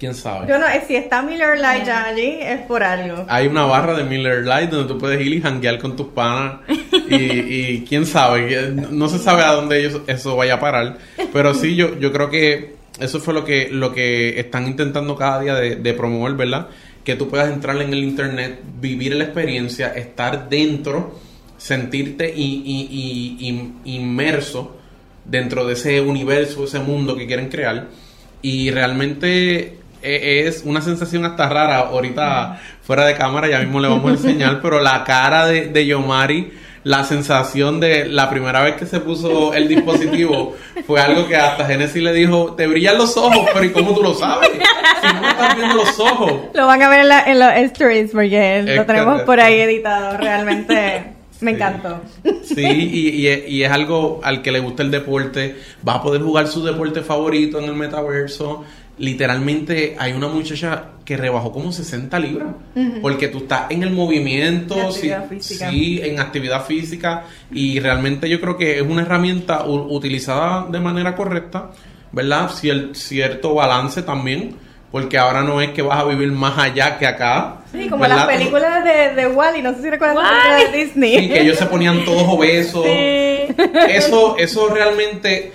¿Quién 0.00 0.14
sabe? 0.14 0.48
Yo 0.48 0.58
no, 0.58 0.64
si 0.88 0.96
está 0.96 1.20
Miller 1.20 1.58
Light 1.58 1.84
ya 1.84 2.06
allí, 2.06 2.38
es 2.40 2.62
por 2.62 2.82
algo. 2.82 3.26
Hay 3.28 3.46
una 3.46 3.66
barra 3.66 3.94
de 3.94 4.04
Miller 4.04 4.46
Light 4.46 4.70
donde 4.70 4.88
tú 4.88 4.98
puedes 4.98 5.20
ir 5.20 5.34
y 5.34 5.42
janguear 5.42 5.78
con 5.78 5.94
tus 5.94 6.08
panas. 6.08 6.60
y, 7.10 7.14
y 7.14 7.84
quién 7.86 8.06
sabe, 8.06 8.72
no 8.90 9.08
se 9.10 9.18
sabe 9.18 9.42
a 9.42 9.52
dónde 9.52 9.92
eso 10.06 10.36
vaya 10.36 10.54
a 10.54 10.60
parar. 10.60 10.96
Pero 11.34 11.52
sí, 11.52 11.76
yo, 11.76 11.98
yo 11.98 12.12
creo 12.12 12.30
que 12.30 12.76
eso 12.98 13.20
fue 13.20 13.34
lo 13.34 13.44
que, 13.44 13.68
lo 13.70 13.92
que 13.92 14.40
están 14.40 14.66
intentando 14.66 15.16
cada 15.16 15.40
día 15.40 15.54
de, 15.54 15.76
de 15.76 15.94
promover, 15.94 16.34
¿verdad? 16.34 16.68
Que 17.04 17.16
tú 17.16 17.28
puedas 17.28 17.52
entrar 17.52 17.76
en 17.80 17.92
el 17.92 18.02
internet, 18.02 18.60
vivir 18.80 19.14
la 19.14 19.24
experiencia, 19.24 19.88
estar 19.88 20.48
dentro, 20.48 21.18
sentirte 21.56 22.32
y, 22.34 22.42
y, 23.42 23.72
inmerso 23.84 24.78
dentro 25.26 25.66
de 25.66 25.74
ese 25.74 26.00
universo, 26.00 26.64
ese 26.64 26.78
mundo 26.78 27.16
que 27.16 27.26
quieren 27.26 27.50
crear. 27.50 27.88
Y 28.42 28.70
realmente 28.70 29.79
e, 30.02 30.46
es 30.46 30.62
una 30.64 30.80
sensación 30.80 31.24
hasta 31.24 31.48
rara. 31.48 31.78
Ahorita 31.78 32.60
fuera 32.82 33.04
de 33.06 33.14
cámara 33.14 33.48
ya 33.48 33.58
mismo 33.60 33.80
le 33.80 33.88
vamos 33.88 34.10
a 34.10 34.14
enseñar, 34.14 34.60
pero 34.60 34.80
la 34.80 35.04
cara 35.04 35.46
de, 35.46 35.66
de 35.66 35.86
Yomari 35.86 36.52
la 36.82 37.04
sensación 37.04 37.78
de 37.78 38.06
la 38.06 38.30
primera 38.30 38.62
vez 38.62 38.76
que 38.76 38.86
se 38.86 39.00
puso 39.00 39.52
el 39.52 39.68
dispositivo 39.68 40.56
fue 40.86 41.00
algo 41.00 41.28
que 41.28 41.36
hasta 41.36 41.66
Genesis 41.66 42.02
le 42.02 42.12
dijo, 42.12 42.54
te 42.54 42.66
brillan 42.66 42.96
los 42.96 43.16
ojos, 43.16 43.48
pero 43.52 43.64
¿y 43.64 43.70
cómo 43.70 43.94
tú 43.94 44.02
lo 44.02 44.14
sabes? 44.14 44.50
Si 44.50 45.14
no 45.14 45.28
estás 45.28 45.56
viendo 45.56 45.74
los 45.76 46.00
ojos. 46.00 46.32
Lo 46.54 46.66
van 46.66 46.82
a 46.82 46.88
ver 46.88 47.06
en, 47.26 47.38
los 47.38 47.52
stories 47.72 48.12
porque 48.12 48.62
lo 48.66 48.86
tenemos 48.86 49.22
por 49.22 49.40
ahí 49.40 49.60
editado, 49.60 50.16
realmente... 50.16 51.14
Me 51.40 51.52
encantó. 51.52 52.02
Sí, 52.44 52.60
y, 52.60 53.26
y, 53.26 53.62
es 53.64 53.72
algo 53.72 54.20
al 54.22 54.42
que 54.42 54.52
le 54.52 54.60
gusta 54.60 54.82
el 54.82 54.90
deporte. 54.90 55.56
Va 55.88 55.94
a 55.94 56.02
poder 56.02 56.20
jugar 56.20 56.48
su 56.48 56.62
deporte 56.62 57.00
favorito 57.00 57.58
en 57.58 57.64
el 57.64 57.74
metaverso 57.74 58.66
literalmente 59.00 59.96
hay 59.98 60.12
una 60.12 60.28
muchacha 60.28 60.84
que 61.04 61.16
rebajó 61.16 61.52
como 61.52 61.72
60 61.72 62.18
libras. 62.20 62.48
Porque 63.02 63.28
tú 63.28 63.38
estás 63.38 63.70
en 63.70 63.82
el 63.82 63.90
movimiento, 63.90 64.92
sí, 64.92 65.10
sí, 65.40 66.00
en 66.02 66.20
actividad 66.20 66.64
física. 66.64 67.24
Y 67.50 67.80
realmente 67.80 68.28
yo 68.28 68.40
creo 68.40 68.56
que 68.56 68.76
es 68.76 68.82
una 68.82 69.02
herramienta 69.02 69.64
utilizada 69.66 70.66
de 70.70 70.80
manera 70.80 71.16
correcta, 71.16 71.70
¿verdad? 72.12 72.50
cierto 72.92 73.54
balance 73.54 74.02
también. 74.02 74.54
Porque 74.92 75.18
ahora 75.18 75.42
no 75.42 75.60
es 75.60 75.70
que 75.70 75.82
vas 75.82 76.00
a 76.00 76.04
vivir 76.04 76.32
más 76.32 76.58
allá 76.58 76.98
que 76.98 77.06
acá. 77.06 77.58
Sí, 77.72 77.88
como 77.88 78.06
las 78.06 78.26
películas 78.26 78.84
de, 78.84 79.14
de 79.14 79.28
Wally, 79.28 79.62
no 79.62 79.72
sé 79.74 79.82
si 79.82 79.90
recuerdas 79.90 80.16
las 80.16 80.72
de 80.72 80.78
Disney. 80.78 81.16
Sí, 81.16 81.28
que 81.28 81.42
ellos 81.42 81.56
se 81.56 81.66
ponían 81.66 82.04
todos 82.04 82.24
obesos. 82.26 82.84
Eso, 83.88 84.36
eso 84.38 84.68
realmente 84.68 85.52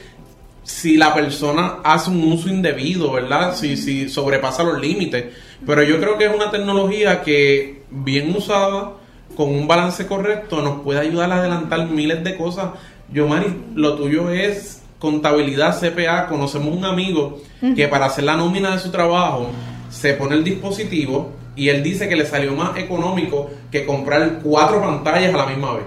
si 0.65 0.97
la 0.97 1.13
persona 1.13 1.77
hace 1.83 2.09
un 2.09 2.23
uso 2.33 2.49
indebido, 2.49 3.13
¿verdad? 3.13 3.55
Si, 3.55 3.77
si 3.77 4.09
sobrepasa 4.09 4.63
los 4.63 4.81
límites. 4.81 5.25
Pero 5.65 5.83
yo 5.83 5.99
creo 5.99 6.17
que 6.17 6.25
es 6.25 6.35
una 6.35 6.51
tecnología 6.51 7.21
que, 7.21 7.83
bien 7.91 8.35
usada, 8.35 8.93
con 9.35 9.49
un 9.49 9.67
balance 9.67 10.07
correcto, 10.07 10.61
nos 10.61 10.81
puede 10.81 10.99
ayudar 10.99 11.31
a 11.31 11.37
adelantar 11.37 11.87
miles 11.87 12.23
de 12.23 12.35
cosas. 12.35 12.71
Yo, 13.13 13.27
Mari, 13.27 13.55
lo 13.75 13.95
tuyo 13.95 14.31
es 14.31 14.81
contabilidad 14.97 15.79
CPA. 15.79 16.27
Conocemos 16.27 16.75
un 16.75 16.83
amigo 16.83 17.41
que 17.75 17.87
para 17.87 18.07
hacer 18.07 18.23
la 18.23 18.35
nómina 18.35 18.71
de 18.71 18.79
su 18.79 18.89
trabajo 18.89 19.51
se 19.89 20.13
pone 20.13 20.35
el 20.35 20.43
dispositivo 20.43 21.31
y 21.55 21.69
él 21.69 21.83
dice 21.83 22.09
que 22.09 22.15
le 22.15 22.25
salió 22.25 22.53
más 22.53 22.75
económico 22.77 23.51
que 23.71 23.85
comprar 23.85 24.39
cuatro 24.43 24.81
pantallas 24.81 25.33
a 25.33 25.37
la 25.37 25.45
misma 25.45 25.75
vez. 25.75 25.85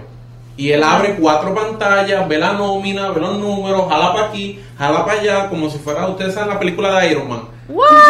Y 0.58 0.72
él 0.72 0.82
abre 0.82 1.14
cuatro 1.14 1.54
pantallas, 1.54 2.28
ve 2.28 2.36
la 2.36 2.52
nómina, 2.52 3.10
ve 3.12 3.20
los 3.20 3.38
números, 3.38 3.84
jala 3.88 4.12
para 4.12 4.26
aquí, 4.26 4.58
jala 4.76 5.06
para 5.06 5.20
allá, 5.20 5.48
como 5.48 5.70
si 5.70 5.78
fuera, 5.78 6.08
ustedes 6.08 6.34
saben 6.34 6.48
la 6.48 6.58
película 6.58 6.98
de 6.98 7.12
Iron 7.12 7.28
Man. 7.28 7.42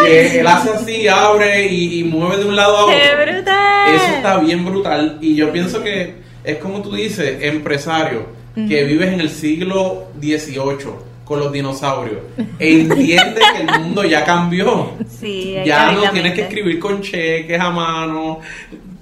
Que 0.02 0.40
él 0.40 0.46
hace 0.46 0.70
así, 0.70 1.06
abre 1.08 1.66
y, 1.66 2.02
mueve 2.04 2.38
de 2.38 2.44
un 2.46 2.56
lado 2.56 2.74
a 2.74 2.84
otro. 2.87 2.96
¡Qué 2.96 3.30
brutal! 3.32 3.94
Eso 3.94 4.06
está 4.16 4.38
bien 4.38 4.64
brutal. 4.64 5.18
Y 5.20 5.34
yo 5.34 5.52
pienso 5.52 5.82
que 5.82 6.14
es 6.42 6.56
como 6.56 6.80
tú 6.80 6.94
dices, 6.94 7.42
empresario, 7.42 8.26
que 8.54 8.84
vives 8.84 9.12
en 9.12 9.20
el 9.20 9.28
siglo 9.28 10.06
XVIII 10.18 11.08
con 11.26 11.40
los 11.40 11.52
dinosaurios. 11.52 12.20
Entiende 12.58 13.42
que 13.56 13.62
el 13.62 13.80
mundo 13.80 14.04
ya 14.04 14.24
cambió. 14.24 14.92
Sí, 15.20 15.54
ya 15.66 15.92
no 15.92 16.11
tienes 16.12 16.32
que 16.32 16.42
escribir 16.42 16.78
con 16.78 17.02
cheques 17.02 17.61
a 17.61 17.68
mano. 17.68 18.40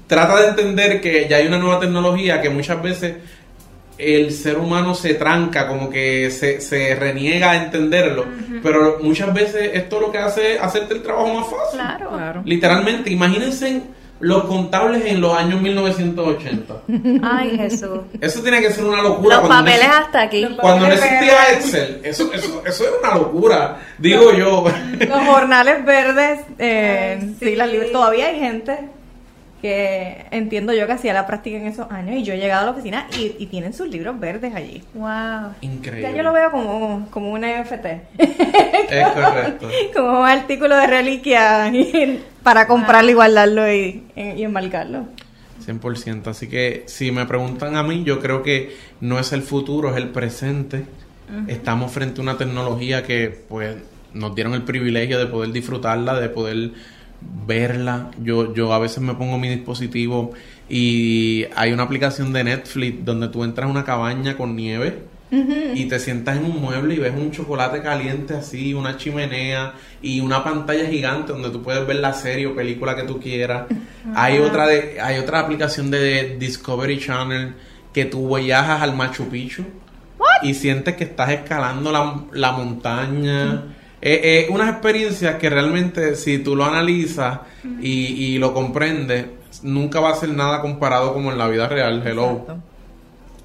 Trata 0.09 0.40
de 0.40 0.48
entender 0.48 1.00
que 1.00 1.26
ya 1.28 1.37
hay 1.37 1.46
una 1.46 1.59
nueva 1.59 1.78
tecnología 1.78 2.42
que 2.42 2.50
muchas 2.50 2.82
veces 2.82 3.14
el 3.98 4.32
ser 4.32 4.59
humano 4.59 4.94
se 4.94 5.14
tranca, 5.14 5.66
como 5.66 5.88
que 5.88 6.30
se, 6.30 6.61
se 6.61 6.94
reniega 6.94 7.52
a 7.52 7.64
entenderlo. 7.64 8.26
Pero 8.62 8.98
muchas 9.02 9.32
veces 9.32 9.70
esto 9.74 10.00
lo 10.00 10.11
que 10.11 10.18
hace 10.18 10.54
es 10.54 10.61
hacerte 10.61 10.94
el 10.94 11.02
trabajo 11.02 11.32
más 11.35 11.46
fácil. 11.46 11.80
Claro, 11.80 12.11
claro. 12.11 12.42
Literalmente, 12.44 13.11
imagínense 13.11 13.82
los 14.20 14.44
contables 14.44 15.04
en 15.04 15.20
los 15.20 15.37
años 15.37 15.61
1980. 15.61 16.74
Ay, 17.22 17.56
Jesús. 17.56 18.00
Eso 18.20 18.42
tiene 18.42 18.61
que 18.61 18.70
ser 18.70 18.85
una 18.85 19.02
locura. 19.02 19.40
Los 19.40 19.48
papeles 19.48 19.87
hasta 19.87 20.22
aquí. 20.22 20.46
Cuando 20.59 20.87
no 20.87 20.92
existía 20.92 21.52
Excel, 21.52 22.00
eso, 22.02 22.32
eso, 22.32 22.62
eso 22.66 22.85
era 22.85 22.92
una 22.98 23.18
locura, 23.18 23.76
digo 23.98 24.32
yo. 24.32 24.64
Los 25.06 25.26
jornales 25.26 25.85
verdes, 25.85 26.40
eh, 26.59 27.35
sí, 27.38 27.56
las 27.56 27.70
libres, 27.70 27.92
todavía 27.92 28.26
hay 28.26 28.38
gente 28.38 28.95
que 29.61 30.27
entiendo 30.31 30.73
yo 30.73 30.87
que 30.87 30.92
hacía 30.92 31.12
la 31.12 31.27
práctica 31.27 31.57
en 31.57 31.66
esos 31.66 31.90
años 31.90 32.16
y 32.16 32.23
yo 32.23 32.35
he 32.35 32.38
llegado 32.38 32.62
a 32.62 32.64
la 32.66 32.71
oficina 32.73 33.07
y, 33.19 33.47
tienen 33.47 33.73
sus 33.73 33.88
libros 33.88 34.19
verdes 34.19 34.55
allí. 34.55 34.83
Wow. 34.95 35.55
Increíble. 35.61 36.03
Ya 36.03 36.16
yo 36.16 36.23
lo 36.23 36.33
veo 36.33 36.51
como, 36.51 37.09
como 37.11 37.33
un 37.33 37.40
NFT. 37.40 37.87
Es 38.19 39.09
correcto. 39.14 39.69
como 39.95 40.21
un 40.21 40.27
artículo 40.27 40.77
de 40.77 40.87
reliquia 40.87 41.73
para 42.42 42.66
comprarlo 42.66 43.11
y 43.11 43.14
guardarlo 43.14 43.73
y, 43.73 44.05
y 44.16 44.42
enmarcarlo. 44.42 45.07
100%. 45.66 46.27
Así 46.29 46.49
que 46.49 46.85
si 46.87 47.11
me 47.11 47.27
preguntan 47.27 47.77
a 47.77 47.83
mí, 47.83 48.05
yo 48.05 48.21
creo 48.21 48.42
que 48.42 48.77
no 49.01 49.19
es 49.19 49.33
el 49.33 49.42
futuro, 49.42 49.90
es 49.90 49.97
el 49.97 50.09
presente. 50.09 50.85
Estamos 51.49 51.90
frente 51.90 52.21
a 52.21 52.23
una 52.23 52.38
tecnología 52.38 53.03
que 53.03 53.45
pues 53.49 53.77
nos 54.14 54.35
dieron 54.35 54.55
el 54.55 54.62
privilegio 54.62 55.19
de 55.19 55.27
poder 55.27 55.51
disfrutarla, 55.51 56.21
de 56.21 56.29
poder 56.29 56.71
verla. 57.47 58.11
Yo, 58.23 58.55
yo 58.55 58.73
a 58.73 58.79
veces 58.79 59.01
me 59.01 59.15
pongo 59.15 59.39
mi 59.39 59.49
dispositivo 59.49 60.33
y 60.69 61.47
hay 61.55 61.73
una 61.73 61.85
aplicación 61.85 62.33
de 62.33 62.45
Netflix 62.45 63.05
donde 63.05 63.29
tú 63.29 63.45
entras 63.45 63.69
a 63.69 63.71
una 63.71 63.85
cabaña 63.85 64.37
con 64.37 64.57
nieve 64.57 65.17
y 65.31 65.87
te 65.87 65.99
sientas 65.99 66.37
en 66.37 66.45
un 66.45 66.61
mueble 66.61 66.95
y 66.95 66.99
ves 66.99 67.12
un 67.17 67.33
chocolate 67.33 67.83
caliente 67.83 68.35
así, 68.35 68.75
una 68.75 68.97
chimenea 68.97 69.75
y 70.01 70.21
una 70.21 70.45
pantalla 70.45 70.87
gigante 70.87 71.33
donde 71.33 71.51
tú 71.51 71.62
puedes 71.62 71.85
ver 71.87 71.97
la 71.97 72.12
serie 72.12 72.47
o 72.47 72.55
película 72.55 72.95
que 72.95 73.03
tú 73.03 73.19
quieras. 73.21 73.65
Hay 74.15 74.39
otra 74.39 74.67
de, 74.67 75.01
hay 75.01 75.19
otra 75.19 75.41
aplicación 75.41 75.91
de 75.91 76.37
Discovery 76.39 76.99
Channel 77.01 77.55
que 77.93 78.05
tú 78.05 78.37
viajas 78.37 78.83
al 78.83 78.95
Machu 78.95 79.29
Picchu 79.29 79.65
y 80.43 80.55
sientes 80.55 80.95
que 80.95 81.05
estás 81.05 81.31
escalando 81.31 81.91
la, 81.91 82.25
la 82.33 82.53
montaña. 82.53 83.76
Eh, 84.02 84.46
unas 84.50 84.70
experiencias 84.70 85.37
que 85.37 85.48
realmente 85.48 86.16
si 86.16 86.38
tú 86.38 86.54
lo 86.54 86.64
analizas 86.64 87.40
y, 87.80 88.38
lo 88.38 88.52
comprendes, 88.52 89.26
nunca 89.62 90.00
va 90.00 90.11
a 90.11 90.14
ser 90.14 90.30
nada 90.30 90.61
comparado 90.61 91.12
como 91.12 91.32
en 91.32 91.38
la 91.38 91.48
vida 91.48 91.68
real. 91.68 92.02
Hello. 92.06 92.46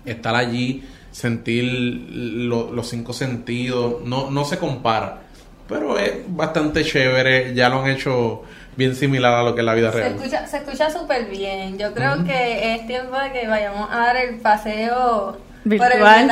Estar 0.05 0.35
allí, 0.35 0.83
sentir 1.11 1.63
los 1.63 2.89
cinco 2.89 3.13
sentidos, 3.13 4.03
no, 4.03 4.29
no 4.29 4.45
se 4.45 4.57
compara. 4.57 5.21
Pero 5.67 5.97
es 5.97 6.13
bastante 6.27 6.83
chévere, 6.83 7.53
ya 7.53 7.69
lo 7.69 7.81
han 7.81 7.89
hecho 7.89 8.43
bien 8.75 8.95
similar 8.95 9.33
a 9.33 9.43
lo 9.43 9.55
que 9.55 9.61
es 9.61 9.65
la 9.65 9.73
vida 9.73 9.91
real. 9.91 10.17
Se 10.19 10.57
escucha 10.57 10.89
súper 10.89 11.29
bien. 11.29 11.77
Yo 11.77 11.93
creo 11.93 12.23
que 12.25 12.75
es 12.75 12.87
tiempo 12.87 13.17
de 13.17 13.31
que 13.31 13.47
vayamos 13.47 13.89
a 13.89 13.97
dar 13.97 14.17
el 14.17 14.35
paseo 14.39 15.37
virtual. 15.63 16.28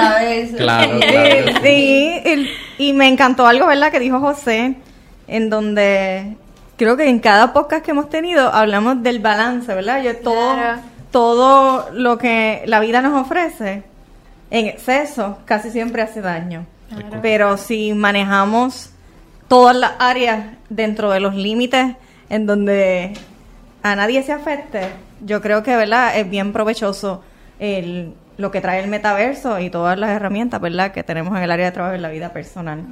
Claro, 0.58 1.00
Sí, 1.64 2.22
y, 2.78 2.94
me 2.94 3.08
encantó 3.08 3.46
algo, 3.46 3.68
¿verdad? 3.68 3.92
Que 3.92 4.00
dijo 4.00 4.20
José, 4.20 4.76
en 5.28 5.50
donde 5.50 6.36
creo 6.78 6.98
que 6.98 7.10
en 7.10 7.20
cada 7.20 7.54
podcast 7.54 7.84
que 7.84 7.92
hemos 7.92 8.10
tenido 8.10 8.54
hablamos 8.54 9.04
del 9.04 9.20
balance, 9.20 9.74
¿verdad? 9.74 10.02
Yo 10.02 10.18
todo, 10.18 10.56
todo 11.12 11.90
lo 11.94 12.18
que 12.18 12.64
la 12.66 12.80
vida 12.80 13.02
nos 13.02 13.22
ofrece 13.22 13.84
en 14.52 14.66
exceso 14.66 15.40
casi 15.46 15.70
siempre 15.72 16.02
hace 16.02 16.22
daño. 16.22 16.66
Pero 17.22 17.58
si 17.58 17.94
manejamos 17.94 18.92
todas 19.48 19.76
las 19.76 19.92
áreas 20.00 20.46
dentro 20.70 21.12
de 21.12 21.20
los 21.20 21.36
límites 21.36 21.96
en 22.30 22.46
donde 22.48 23.14
a 23.84 23.96
nadie 23.96 24.24
se 24.24 24.32
afecte, 24.32 24.90
yo 25.22 25.42
creo 25.42 25.62
que, 25.62 25.76
¿verdad? 25.76 26.18
Es 26.18 26.30
bien 26.30 26.52
provechoso 26.52 27.24
el 27.60 28.14
lo 28.40 28.52
que 28.52 28.62
trae 28.62 28.82
el 28.82 28.90
metaverso 28.90 29.60
y 29.60 29.70
todas 29.70 30.00
las 30.00 30.12
herramientas, 30.12 30.62
¿verdad?, 30.62 30.94
que 30.94 31.04
tenemos 31.04 31.38
en 31.38 31.44
el 31.44 31.52
área 31.52 31.66
de 31.66 31.72
trabajo 31.74 31.94
en 31.94 32.02
la 32.02 32.10
vida 32.10 32.32
personal. 32.32 32.86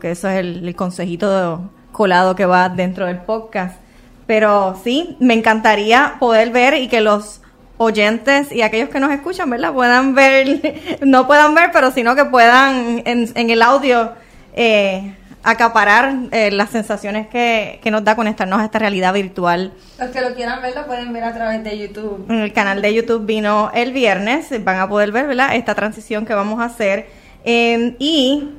que 0.00 0.10
eso 0.10 0.28
es 0.28 0.38
el, 0.38 0.74
consejito 0.74 1.70
colado 1.92 2.34
que 2.34 2.46
va 2.46 2.70
dentro 2.70 3.04
del 3.04 3.18
podcast. 3.18 3.78
Pero 4.26 4.80
sí, 4.82 5.16
me 5.20 5.34
encantaría 5.34 6.14
poder 6.18 6.50
ver 6.50 6.74
y 6.74 6.88
que 6.88 7.02
los 7.02 7.42
oyentes 7.76 8.50
y 8.50 8.62
aquellos 8.62 8.88
que 8.88 8.98
nos 8.98 9.12
escuchan, 9.12 9.50
¿verdad? 9.50 9.74
Puedan 9.74 10.14
ver, 10.14 10.98
no 11.02 11.26
puedan 11.26 11.54
ver, 11.54 11.70
pero 11.70 11.90
sino 11.90 12.16
que 12.16 12.24
puedan 12.24 13.02
en, 13.04 13.30
en 13.34 13.50
el 13.50 13.60
audio 13.60 14.12
eh, 14.54 15.14
acaparar 15.50 16.14
eh, 16.30 16.50
las 16.50 16.68
sensaciones 16.68 17.26
que, 17.28 17.80
que, 17.82 17.90
nos 17.90 18.04
da 18.04 18.14
conectarnos 18.14 18.60
a 18.60 18.66
esta 18.66 18.78
realidad 18.78 19.14
virtual. 19.14 19.72
Los 19.98 20.10
que 20.10 20.20
lo 20.20 20.34
quieran 20.34 20.60
ver 20.60 20.74
lo 20.74 20.86
pueden 20.86 21.10
ver 21.10 21.24
a 21.24 21.32
través 21.32 21.64
de 21.64 21.78
YouTube. 21.78 22.26
En 22.28 22.40
el 22.40 22.52
canal 22.52 22.82
de 22.82 22.92
YouTube 22.92 23.24
vino 23.24 23.70
el 23.72 23.94
viernes, 23.94 24.62
van 24.62 24.78
a 24.78 24.88
poder 24.90 25.10
ver 25.10 25.26
¿verdad? 25.26 25.56
esta 25.56 25.74
transición 25.74 26.26
que 26.26 26.34
vamos 26.34 26.60
a 26.60 26.64
hacer. 26.64 27.06
Em, 27.44 27.94
y 27.98 28.50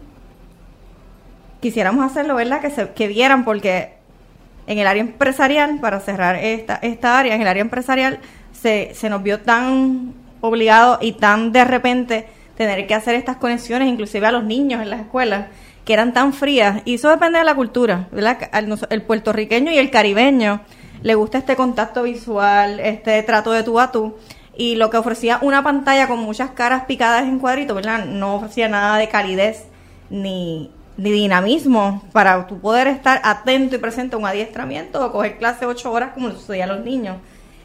quisiéramos 1.62 2.04
hacerlo, 2.04 2.34
¿verdad? 2.34 2.60
Que, 2.60 2.72
se, 2.72 2.90
que 2.90 3.08
vieran, 3.08 3.46
porque 3.46 3.94
en 4.66 4.80
el 4.80 4.88
área 4.88 5.02
empresarial, 5.02 5.80
para 5.80 6.00
cerrar 6.00 6.38
esta, 6.38 6.80
esta 6.82 7.20
área, 7.20 7.36
en 7.36 7.42
el 7.42 7.48
área 7.48 7.62
empresarial 7.62 8.20
se, 8.52 8.96
se 8.96 9.12
nos 9.12 9.22
vio 9.22 9.42
tan 9.42 10.16
obligado 10.42 10.98
y 11.02 11.12
tan 11.12 11.52
de 11.52 11.66
repente 11.66 12.26
tener 12.58 12.88
que 12.88 12.96
hacer 12.96 13.14
estas 13.14 13.38
conexiones, 13.38 13.88
inclusive 13.88 14.26
a 14.26 14.32
los 14.32 14.44
niños 14.44 14.82
en 14.82 14.90
las 14.90 15.02
escuelas, 15.02 15.46
que 15.86 15.94
eran 15.94 16.14
tan 16.14 16.34
frías. 16.34 16.82
Y 16.86 16.96
eso 16.96 17.10
depende 17.10 17.40
de 17.40 17.46
la 17.46 17.56
cultura, 17.56 18.08
¿verdad? 18.12 18.38
El 18.90 19.02
puertorriqueño 19.02 19.72
y 19.72 19.78
el 19.78 19.90
caribeño 19.90 20.62
le 21.02 21.16
gusta 21.16 21.38
este 21.38 21.56
contacto 21.56 22.04
visual, 22.04 22.80
este 22.80 23.22
trato 23.24 23.52
de 23.52 23.64
tú 23.64 23.80
a 23.80 23.92
tú. 23.92 24.16
Y 24.56 24.76
lo 24.76 24.90
que 24.90 24.98
ofrecía 24.98 25.40
una 25.42 25.64
pantalla 25.64 26.08
con 26.08 26.20
muchas 26.20 26.52
caras 26.52 26.84
picadas 26.86 27.24
en 27.24 27.40
cuadritos, 27.40 27.76
¿verdad? 27.76 28.06
No 28.06 28.36
ofrecía 28.36 28.68
nada 28.68 28.98
de 28.98 29.08
calidez 29.08 29.66
ni, 30.10 30.70
ni 30.98 31.12
dinamismo 31.12 32.04
para 32.12 32.46
tu 32.46 32.60
poder 32.60 32.88
estar 32.88 33.22
atento 33.24 33.78
y 33.78 33.80
presente 33.80 34.16
a 34.16 34.20
un 34.20 34.26
adiestramiento 34.26 35.06
o 35.06 35.12
coger 35.14 35.38
clase 35.38 35.66
ocho 35.66 35.94
horas 35.94 36.12
como 36.14 36.28
lo 36.28 36.36
sucedía 36.36 36.66
a 36.66 36.68
los 36.68 36.84
niños. 36.84 37.18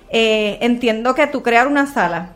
Eh, 0.08 0.58
entiendo 0.60 1.16
que 1.16 1.26
tú 1.26 1.42
crear 1.42 1.66
una 1.66 1.86
sala 1.86 2.28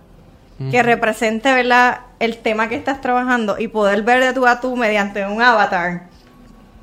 que 0.72 0.82
represente 0.82 1.52
¿verdad? 1.52 2.00
El 2.18 2.38
tema 2.38 2.68
que 2.68 2.76
estás 2.76 3.00
trabajando 3.00 3.58
y 3.58 3.68
poder 3.68 4.02
ver 4.02 4.22
de 4.22 4.32
tú 4.32 4.46
a 4.46 4.60
tú 4.60 4.76
mediante 4.76 5.26
un 5.26 5.40
avatar, 5.40 6.08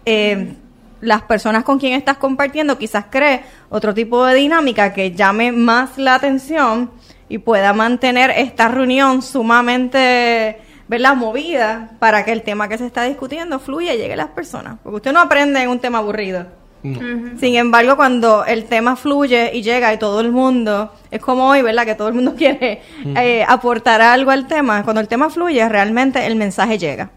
eh, 0.05 0.55
las 1.01 1.21
personas 1.23 1.63
con 1.63 1.79
quien 1.79 1.93
estás 1.93 2.17
compartiendo 2.17 2.77
quizás 2.77 3.05
cree 3.09 3.43
otro 3.69 3.93
tipo 3.93 4.25
de 4.25 4.35
dinámica 4.35 4.93
que 4.93 5.11
llame 5.11 5.51
más 5.51 5.97
la 5.97 6.15
atención 6.15 6.91
y 7.29 7.37
pueda 7.39 7.73
mantener 7.73 8.31
esta 8.31 8.67
reunión 8.67 9.21
sumamente 9.21 10.61
¿verdad? 10.87 11.15
movida 11.15 11.91
para 11.99 12.23
que 12.23 12.31
el 12.31 12.43
tema 12.43 12.67
que 12.67 12.77
se 12.77 12.85
está 12.85 13.03
discutiendo 13.03 13.59
fluya 13.59 13.93
y 13.93 13.97
llegue 13.97 14.13
a 14.13 14.17
las 14.17 14.29
personas. 14.29 14.77
Porque 14.83 14.97
usted 14.97 15.13
no 15.13 15.19
aprende 15.19 15.61
en 15.61 15.69
un 15.69 15.79
tema 15.79 15.97
aburrido. 15.99 16.45
Sin 17.39 17.55
embargo, 17.55 17.95
cuando 17.95 18.45
el 18.45 18.65
tema 18.65 18.95
fluye 18.95 19.51
y 19.53 19.61
llega 19.61 19.93
y 19.93 19.99
todo 19.99 20.19
el 20.21 20.31
mundo, 20.31 20.91
es 21.11 21.21
como 21.21 21.49
hoy, 21.49 21.61
¿verdad? 21.61 21.85
Que 21.85 21.95
todo 21.95 22.07
el 22.07 22.13
mundo 22.13 22.35
quiere 22.37 22.81
eh, 23.15 23.43
aportar 23.47 24.01
algo 24.01 24.31
al 24.31 24.47
tema. 24.47 24.83
Cuando 24.83 25.01
el 25.01 25.07
tema 25.07 25.29
fluye, 25.29 25.67
realmente 25.69 26.25
el 26.25 26.35
mensaje 26.35 26.77
llega. 26.77 27.11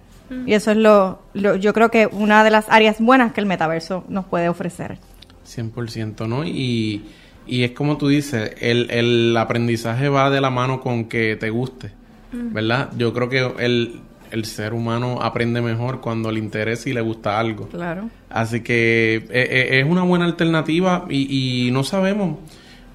Y 0.45 0.53
eso 0.53 0.73
es 0.73 0.77
lo, 0.77 1.21
yo 1.33 1.73
creo 1.73 1.91
que 1.91 2.07
una 2.07 2.45
de 2.45 2.51
las 2.51 2.67
áreas 2.69 3.01
buenas 3.01 3.33
que 3.33 3.41
el 3.41 3.47
metaverso 3.47 4.05
nos 4.09 4.27
puede 4.27 4.51
ofrecer. 4.51 4.99
100%, 5.47 6.29
¿no? 6.29 6.45
Y, 6.45 7.07
y 7.47 7.65
es 7.65 7.71
como 7.71 7.97
tú 7.97 8.09
dices, 8.09 8.53
el, 8.61 8.91
el 8.91 9.35
aprendizaje 9.39 10.11
va 10.11 10.29
de 10.29 10.43
la 10.43 10.51
mano 10.51 10.83
con 10.83 11.07
que 11.07 11.37
te 11.37 11.49
guste, 11.49 11.93
¿verdad? 12.31 12.91
Yo 12.99 13.15
creo 13.15 13.31
que 13.31 13.65
el, 13.65 14.03
el 14.31 14.45
ser 14.45 14.75
humano 14.75 15.21
aprende 15.23 15.61
mejor 15.61 16.01
cuando 16.01 16.31
le 16.31 16.39
interesa 16.39 16.89
y 16.89 16.93
le 16.93 17.01
gusta 17.01 17.39
algo. 17.39 17.69
Claro. 17.69 18.11
Así 18.29 18.61
que 18.61 19.17
eh, 19.17 19.29
eh, 19.31 19.81
es 19.81 19.87
una 19.87 20.03
buena 20.03 20.25
alternativa 20.25 21.07
y, 21.09 21.71
no 21.73 21.85
sabemos. 21.85 22.39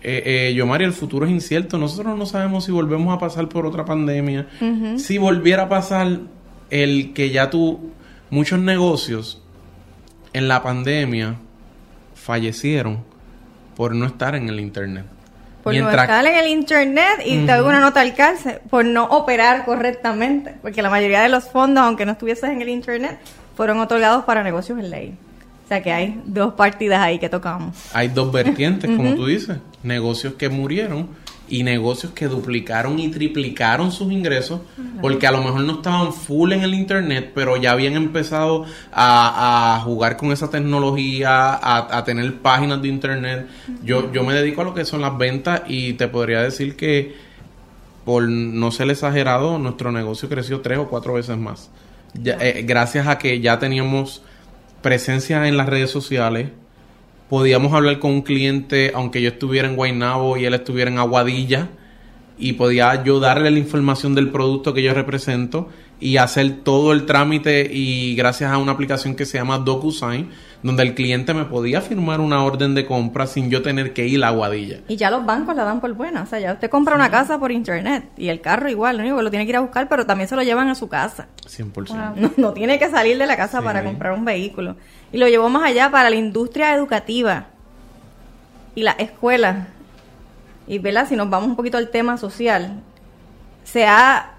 Eh, 0.02 0.50
eh, 0.50 0.54
Yomari, 0.54 0.86
el 0.86 0.94
futuro 0.94 1.26
es 1.26 1.32
incierto. 1.32 1.78
Nosotros 1.78 2.18
no 2.18 2.26
sabemos 2.26 2.66
si 2.66 2.72
volvemos 2.72 3.16
a 3.16 3.20
pasar 3.20 3.48
por 3.50 3.66
otra 3.66 3.86
pandemia. 3.86 4.48
Si 4.98 5.18
volviera 5.18 5.64
a 5.64 5.70
pasar 5.70 6.20
el 6.70 7.14
que 7.14 7.30
ya 7.30 7.50
tú, 7.50 7.92
muchos 8.30 8.60
negocios 8.60 9.42
en 10.34 10.48
la 10.48 10.62
pandemia 10.62 11.36
fallecieron 12.16 13.00
por 13.76 13.96
no 13.96 14.06
estar 14.06 14.36
en 14.36 14.50
el 14.50 14.60
Internet 14.60 15.06
por 15.64 15.74
no 15.74 15.90
estar 15.90 16.26
en 16.26 16.36
el 16.36 16.48
internet 16.48 17.22
y 17.26 17.46
te 17.46 17.62
una 17.62 17.80
nota 17.80 18.02
al 18.02 18.14
cárcel 18.14 18.60
por 18.70 18.84
no 18.84 19.06
operar 19.06 19.64
correctamente, 19.66 20.56
porque 20.62 20.82
la 20.82 20.90
mayoría 20.90 21.22
de 21.22 21.30
los 21.30 21.46
fondos, 21.46 21.84
aunque 21.84 22.06
no 22.06 22.12
estuvieses 22.12 22.50
en 22.50 22.62
el 22.62 22.70
internet, 22.70 23.18
fueron 23.56 23.80
otorgados 23.80 24.26
para 24.26 24.44
negocios 24.44 24.78
en 24.80 24.90
ley. 24.90 25.18
O 25.64 25.68
sea 25.68 25.82
que 25.82 25.94
hay 25.94 26.22
dos 26.26 26.54
partidas 26.56 27.00
ahí 27.00 27.18
que 27.20 27.30
tocamos. 27.30 27.76
Hay 27.94 28.10
dos 28.10 28.32
vertientes, 28.32 28.92
como 28.96 29.16
tú 29.16 29.26
dices, 29.26 29.58
negocios 29.82 30.34
que 30.34 30.50
murieron 30.50 31.08
y 31.54 31.62
negocios 31.62 32.14
que 32.14 32.28
duplicaron 32.28 32.98
y 32.98 33.10
triplicaron 33.10 33.92
sus 33.92 34.12
ingresos 34.12 34.62
porque 35.02 35.28
a 35.28 35.32
lo 35.32 35.44
mejor 35.44 35.62
no 35.62 35.74
estaban 35.74 36.12
full 36.12 36.52
en 36.52 36.64
el 36.64 36.74
internet 36.74 37.32
pero 37.36 37.58
ya 37.58 37.74
habían 37.74 37.94
empezado 37.94 38.66
a, 38.92 39.80
jugar 39.84 40.18
con 40.18 40.32
esa 40.32 40.50
tecnología 40.50 41.60
a, 41.62 42.04
tener 42.06 42.38
páginas 42.40 42.82
de 42.82 42.88
internet. 42.88 43.48
Yo, 43.84 44.12
yo 44.12 44.24
me 44.24 44.34
dedico 44.34 44.62
a 44.62 44.64
lo 44.64 44.74
que 44.74 44.84
son 44.84 45.02
las 45.02 45.16
ventas 45.16 45.62
y 45.68 45.94
te 45.94 46.08
podría 46.08 46.42
decir 46.42 46.76
que 46.76 47.16
por 48.04 48.28
no 48.28 48.72
ser 48.72 48.90
exagerado 48.90 49.60
nuestro 49.60 49.92
negocio 49.92 50.28
creció 50.28 50.62
tres 50.62 50.80
o 50.80 50.88
cuatro 50.88 51.14
veces 51.14 51.38
más. 51.38 51.70
Eh, 52.26 52.64
gracias 52.66 53.08
a 53.08 53.20
que 53.20 53.42
ya 53.42 53.60
teníamos 53.60 54.24
presencia 54.82 55.48
en 55.48 55.56
las 55.56 55.70
redes 55.70 55.92
sociales 55.92 56.50
podíamos 57.30 57.74
hablar 57.74 58.00
con 58.00 58.12
un 58.12 58.22
cliente, 58.22 58.92
aunque 58.94 59.22
yo 59.22 59.30
estuviera 59.30 59.68
en 59.68 59.76
Guaynabo 59.76 60.38
y 60.38 60.46
él 60.46 60.54
estuviera 60.54 60.92
en 60.92 61.00
Aguadilla, 61.00 61.70
y 62.38 62.54
podía 62.54 63.04
yo 63.04 63.20
darle 63.20 63.52
la 63.52 63.60
información 63.60 64.16
del 64.16 64.30
producto 64.30 64.74
que 64.74 64.84
yo 64.84 64.94
represento 64.94 65.70
y 66.04 66.18
hacer 66.18 66.58
todo 66.64 66.92
el 66.92 67.06
trámite 67.06 67.70
y 67.72 68.14
gracias 68.16 68.52
a 68.52 68.58
una 68.58 68.74
aplicación 68.74 69.16
que 69.16 69.26
se 69.26 69.38
llama 69.38 69.58
DocuSign, 69.58 70.30
donde 70.62 70.84
el 70.84 70.96
cliente 70.96 71.34
me 71.34 71.46
podía 71.46 71.80
firmar 71.80 72.20
una 72.20 72.44
orden 72.44 72.76
de 72.76 72.86
compra 72.86 73.26
sin 73.26 73.50
yo 73.50 73.62
tener 73.62 73.94
que 73.94 74.06
ir 74.06 74.22
a 74.22 74.28
Aguadilla. 74.28 74.82
Y 74.90 74.98
ya 74.98 75.10
los 75.10 75.26
bancos 75.26 75.56
la 75.56 75.64
dan 75.64 75.80
por 75.80 75.94
buena, 75.94 76.24
o 76.24 76.26
sea, 76.26 76.42
ya 76.42 76.52
usted 76.52 76.70
compra 76.70 76.96
una 76.96 77.10
casa 77.10 77.40
por 77.40 77.54
internet 77.54 78.10
y 78.18 78.28
el 78.28 78.42
carro 78.42 78.70
igual, 78.70 78.98
lo 78.98 79.04
único 79.04 79.16
que 79.16 79.24
lo 79.24 79.30
tiene 79.30 79.46
que 79.46 79.52
ir 79.52 79.56
a 79.56 79.62
buscar, 79.62 79.88
pero 79.88 80.06
también 80.06 80.28
se 80.28 80.36
lo 80.36 80.44
llevan 80.44 80.68
a 80.68 80.76
su 80.76 80.90
casa. 80.90 81.30
100%. 81.48 82.34
No, 82.36 82.52
tiene 82.52 82.78
que 82.78 82.90
salir 82.90 83.18
de 83.18 83.26
la 83.26 83.38
casa 83.38 83.62
para 83.62 83.82
comprar 83.82 84.12
un 84.12 84.26
vehículo. 84.26 84.76
Y 85.14 85.18
lo 85.18 85.30
llevó 85.30 85.48
más 85.48 85.64
allá 85.64 85.90
para 85.90 86.10
la 86.10 86.18
industria 86.18 86.76
educativa 86.76 87.46
y 88.76 88.84
la 88.84 88.92
escuela. 88.92 89.68
Y 90.68 90.80
¿verdad? 90.80 91.08
si 91.08 91.16
nos 91.16 91.30
vamos 91.30 91.48
un 91.48 91.56
poquito 91.56 91.78
al 91.78 91.88
tema 91.88 92.18
social, 92.18 92.82
se 93.64 93.86
ha 93.86 94.33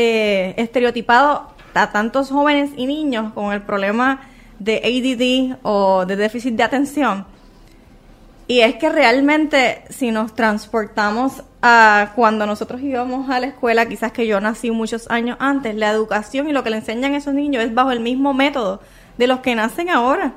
eh, 0.00 0.54
estereotipado 0.56 1.50
a 1.74 1.92
tantos 1.92 2.30
jóvenes 2.30 2.70
y 2.76 2.86
niños 2.86 3.32
con 3.34 3.52
el 3.52 3.60
problema 3.62 4.22
de 4.58 4.76
ADD 4.76 5.58
o 5.62 6.06
de 6.06 6.16
déficit 6.16 6.54
de 6.54 6.62
atención. 6.62 7.26
Y 8.46 8.60
es 8.60 8.76
que 8.76 8.88
realmente 8.88 9.84
si 9.90 10.10
nos 10.10 10.34
transportamos 10.34 11.44
a 11.62 12.12
cuando 12.16 12.46
nosotros 12.46 12.80
íbamos 12.80 13.30
a 13.30 13.38
la 13.40 13.48
escuela, 13.48 13.86
quizás 13.86 14.10
que 14.10 14.26
yo 14.26 14.40
nací 14.40 14.70
muchos 14.70 15.08
años 15.10 15.36
antes, 15.38 15.74
la 15.76 15.90
educación 15.90 16.48
y 16.48 16.52
lo 16.52 16.64
que 16.64 16.70
le 16.70 16.76
enseñan 16.76 17.14
esos 17.14 17.34
niños 17.34 17.62
es 17.62 17.74
bajo 17.74 17.92
el 17.92 18.00
mismo 18.00 18.34
método 18.34 18.80
de 19.18 19.26
los 19.26 19.40
que 19.40 19.54
nacen 19.54 19.90
ahora. 19.90 20.32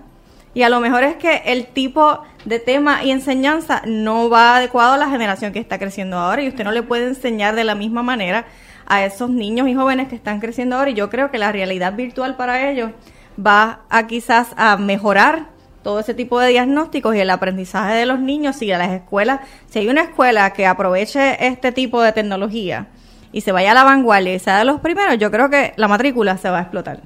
Y 0.54 0.62
a 0.62 0.69
lo 0.69 0.80
mejor 0.80 1.04
es 1.04 1.15
que 1.15 1.41
el 1.45 1.67
tipo 1.67 2.21
de 2.45 2.60
tema 2.60 3.04
y 3.04 3.12
enseñanza 3.12 3.82
no 3.88 4.30
va 4.30 4.58
adecuado 4.58 4.93
a 4.93 4.97
la 4.97 5.10
generación 5.10 5.52
que 5.52 5.60
está 5.60 5.80
creciendo 5.80 6.17
ahora 6.19 6.43
y 6.43 6.49
usted 6.49 6.63
no 6.63 6.71
le 6.71 6.84
puede 6.84 7.08
enseñar 7.08 7.56
de 7.56 7.63
la 7.63 7.73
misma 7.73 8.04
manera 8.04 8.45
a 8.86 9.06
esos 9.06 9.30
niños 9.30 9.67
y 9.67 9.76
jóvenes 9.76 10.08
que 10.08 10.15
están 10.15 10.39
creciendo 10.39 10.78
ahora 10.78 10.91
y 10.91 10.93
yo 10.93 11.10
creo 11.10 11.32
que 11.32 11.38
la 11.38 11.52
realidad 11.52 11.96
virtual 11.96 12.36
para 12.36 12.69
ellos 12.69 12.91
va 13.39 13.82
a 13.89 14.08
quizás 14.08 14.50
a 14.58 14.78
mejorar 14.78 15.48
todo 15.84 16.00
ese 16.00 16.13
tipo 16.13 16.39
de 16.39 16.50
diagnósticos 16.50 17.15
y 17.15 17.19
el 17.19 17.30
aprendizaje 17.30 17.93
de 17.96 18.06
los 18.06 18.19
niños 18.19 18.62
y 18.62 18.72
a 18.72 18.78
las 18.78 18.91
escuelas, 18.91 19.41
si 19.69 19.80
hay 19.80 19.89
una 19.89 20.04
escuela 20.04 20.54
que 20.54 20.65
aproveche 20.65 21.46
este 21.46 21.72
tipo 21.72 22.02
de 22.02 22.13
tecnología 22.13 22.88
y 23.32 23.41
se 23.41 23.52
vaya 23.52 23.72
a 23.72 23.74
la 23.74 23.84
vanguardia 23.84 24.34
y 24.34 24.39
sea 24.39 24.60
de 24.60 24.65
los 24.65 24.80
primeros, 24.80 25.17
yo 25.17 25.30
creo 25.30 25.50
que 25.50 25.74
la 25.76 25.88
matrícula 25.88 26.38
se 26.38 26.50
va 26.50 26.60
a 26.60 26.62
explotar. 26.62 27.02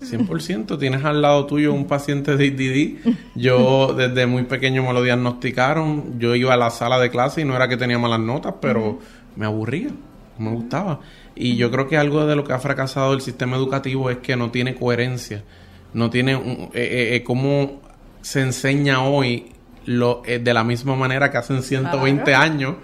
100%. 0.00 0.78
Tienes 0.78 1.04
al 1.04 1.22
lado 1.22 1.46
tuyo 1.46 1.72
un 1.72 1.86
paciente 1.86 2.36
de 2.36 2.46
IDD. 2.46 3.14
Yo 3.34 3.94
desde 3.94 4.26
muy 4.26 4.42
pequeño 4.44 4.82
me 4.82 4.92
lo 4.92 5.02
diagnosticaron. 5.02 6.18
Yo 6.18 6.34
iba 6.34 6.52
a 6.52 6.56
la 6.56 6.70
sala 6.70 6.98
de 6.98 7.10
clase 7.10 7.40
y 7.40 7.44
no 7.44 7.56
era 7.56 7.66
que 7.68 7.76
tenía 7.76 7.98
malas 7.98 8.20
notas, 8.20 8.54
pero 8.60 8.98
me 9.36 9.46
aburría, 9.46 9.88
me 10.38 10.50
gustaba. 10.50 11.00
Y 11.34 11.56
yo 11.56 11.70
creo 11.70 11.88
que 11.88 11.96
algo 11.96 12.26
de 12.26 12.36
lo 12.36 12.44
que 12.44 12.52
ha 12.52 12.58
fracasado 12.58 13.14
el 13.14 13.20
sistema 13.20 13.56
educativo 13.56 14.10
es 14.10 14.18
que 14.18 14.36
no 14.36 14.50
tiene 14.50 14.74
coherencia. 14.74 15.42
No 15.92 16.10
tiene 16.10 16.32
eh, 16.32 16.70
eh, 16.74 17.16
eh, 17.16 17.24
cómo 17.24 17.80
se 18.20 18.42
enseña 18.42 19.02
hoy 19.02 19.52
lo, 19.84 20.22
de 20.26 20.52
la 20.52 20.64
misma 20.64 20.96
manera 20.96 21.30
que 21.30 21.38
hacen 21.38 21.62
120 21.62 22.34
años, 22.34 22.74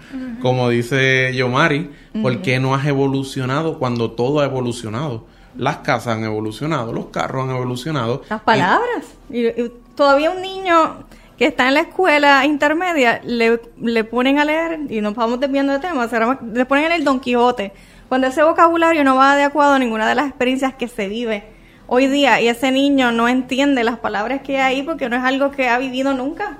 como 0.41 0.69
dice 0.69 1.33
Yomari, 1.35 1.89
porque 2.21 2.59
no 2.59 2.73
has 2.73 2.87
evolucionado 2.87 3.77
cuando 3.77 4.11
todo 4.11 4.39
ha 4.39 4.45
evolucionado 4.45 5.25
las 5.57 5.77
casas 5.77 6.17
han 6.17 6.23
evolucionado, 6.23 6.93
los 6.93 7.07
carros 7.07 7.43
han 7.43 7.55
evolucionado. 7.55 8.23
Las 8.29 8.41
palabras. 8.41 9.05
Y, 9.29 9.47
todavía 9.95 10.31
un 10.31 10.41
niño 10.41 11.03
que 11.43 11.49
está 11.49 11.67
en 11.67 11.73
la 11.73 11.81
escuela 11.81 12.45
intermedia 12.45 13.19
le, 13.21 13.59
le 13.81 14.03
ponen 14.05 14.39
a 14.39 14.45
leer, 14.45 14.79
y 14.89 15.01
nos 15.01 15.13
vamos 15.13 15.41
desviando 15.41 15.73
de 15.73 15.79
tema, 15.79 16.07
le 16.53 16.65
ponen 16.65 16.89
el 16.89 17.03
Don 17.03 17.19
Quijote. 17.19 17.73
Cuando 18.07 18.27
ese 18.27 18.43
vocabulario 18.43 19.03
no 19.03 19.17
va 19.17 19.35
de 19.35 19.43
acuerdo 19.43 19.73
a 19.73 19.79
ninguna 19.79 20.07
de 20.07 20.15
las 20.15 20.27
experiencias 20.27 20.73
que 20.75 20.87
se 20.87 21.09
vive 21.09 21.43
hoy 21.87 22.07
día 22.07 22.39
y 22.39 22.47
ese 22.47 22.71
niño 22.71 23.11
no 23.11 23.27
entiende 23.27 23.83
las 23.83 23.99
palabras 23.99 24.39
que 24.41 24.57
hay 24.57 24.83
porque 24.83 25.09
no 25.09 25.17
es 25.17 25.23
algo 25.23 25.51
que 25.51 25.67
ha 25.67 25.77
vivido 25.79 26.13
nunca. 26.13 26.59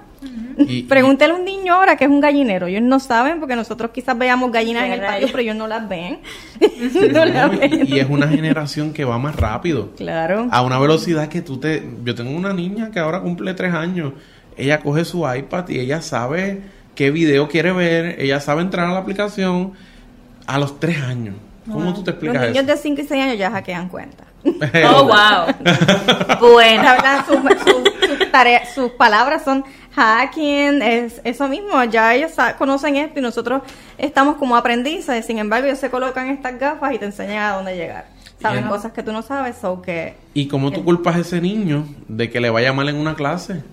Pregúntele 0.90 1.32
a 1.32 1.36
un 1.38 1.46
niño 1.46 1.74
ahora 1.74 1.96
que 1.96 2.04
es 2.04 2.10
un 2.10 2.20
gallinero. 2.20 2.68
Ellos 2.68 2.82
no 2.82 3.00
saben 3.00 3.40
porque 3.40 3.56
nosotros 3.56 3.92
quizás 3.94 4.18
veamos 4.18 4.52
gallinas 4.52 4.84
en 4.86 4.92
el 4.94 5.02
patio, 5.02 5.28
pero 5.28 5.40
ellos 5.40 5.56
no 5.56 5.68
las 5.68 5.88
ven. 5.90 6.20
Y, 6.60 8.00
es 8.00 8.10
una 8.10 8.28
generación 8.28 8.92
que 8.92 9.06
va 9.06 9.18
más 9.18 9.36
rápido. 9.36 9.92
Claro. 9.96 10.48
A 10.52 10.62
una 10.62 10.78
velocidad 10.78 11.30
que 11.30 11.42
tú 11.42 11.58
te... 11.58 11.88
Yo 12.04 12.16
tengo 12.16 12.32
una 12.32 12.54
niña 12.54 12.92
que 12.92 13.00
ahora 13.00 13.22
cumple 13.22 13.54
tres 13.54 13.74
años. 13.74 14.14
Ella 14.58 14.80
coge 14.80 15.06
su 15.06 15.28
iPad 15.28 15.70
y 15.70 15.80
ella 15.80 16.02
sabe 16.02 16.62
qué 16.96 17.12
video 17.12 17.48
quiere 17.48 17.72
ver. 17.72 18.20
Ella 18.20 18.40
sabe 18.40 18.62
entrar 18.62 18.88
a 18.88 18.94
la 18.94 19.00
aplicación 19.00 19.74
a 20.46 20.58
los 20.58 20.80
tres 20.80 21.02
años. 21.02 21.36
¿Cómo 21.72 21.94
tú 21.94 22.04
te 22.04 22.12
explicas 22.12 22.42
Los 22.42 22.52
niños 22.52 22.66
de 22.66 22.78
5 22.78 23.02
y 23.02 23.06
6 23.06 23.24
años 23.24 23.38
ya 23.38 23.52
hackean 23.52 23.90
cuenta. 23.90 24.26
oh, 24.44 25.06
wow. 25.06 25.54
bueno. 26.54 26.90
Sus 28.74 28.92
palabras 28.92 29.44
son 29.44 29.64
hacking, 29.96 30.82
es 30.82 31.22
eso 31.24 31.48
mismo, 31.48 31.84
ya 31.84 32.16
ellos 32.16 32.32
conocen 32.58 32.96
esto 32.96 33.20
y 33.20 33.22
nosotros 33.22 33.62
estamos 33.98 34.38
como 34.38 34.56
aprendices, 34.56 35.26
sin 35.26 35.38
embargo 35.38 35.68
ellos 35.68 35.80
se 35.80 35.92
colocan 35.92 36.30
estas 36.30 36.60
gafas 36.60 36.94
y 36.94 36.98
te 36.98 37.06
enseñan 37.06 37.44
a 37.44 37.56
dónde 37.56 37.76
llegar. 37.76 38.06
Saben 38.42 38.68
cosas 38.68 38.92
que 38.92 39.04
tú 39.04 39.14
no 39.14 39.22
sabes 39.22 39.64
o 39.64 39.82
que... 39.82 40.16
¿Y 40.34 40.50
cómo 40.50 40.72
tú 40.72 40.84
culpas 40.84 41.16
a 41.16 41.20
ese 41.20 41.40
niño 41.40 41.86
de 42.10 42.30
que 42.30 42.42
le 42.42 42.50
vaya 42.50 42.74
mal 42.74 42.90
en 42.90 42.98
una 42.98 43.16
clase? 43.16 43.64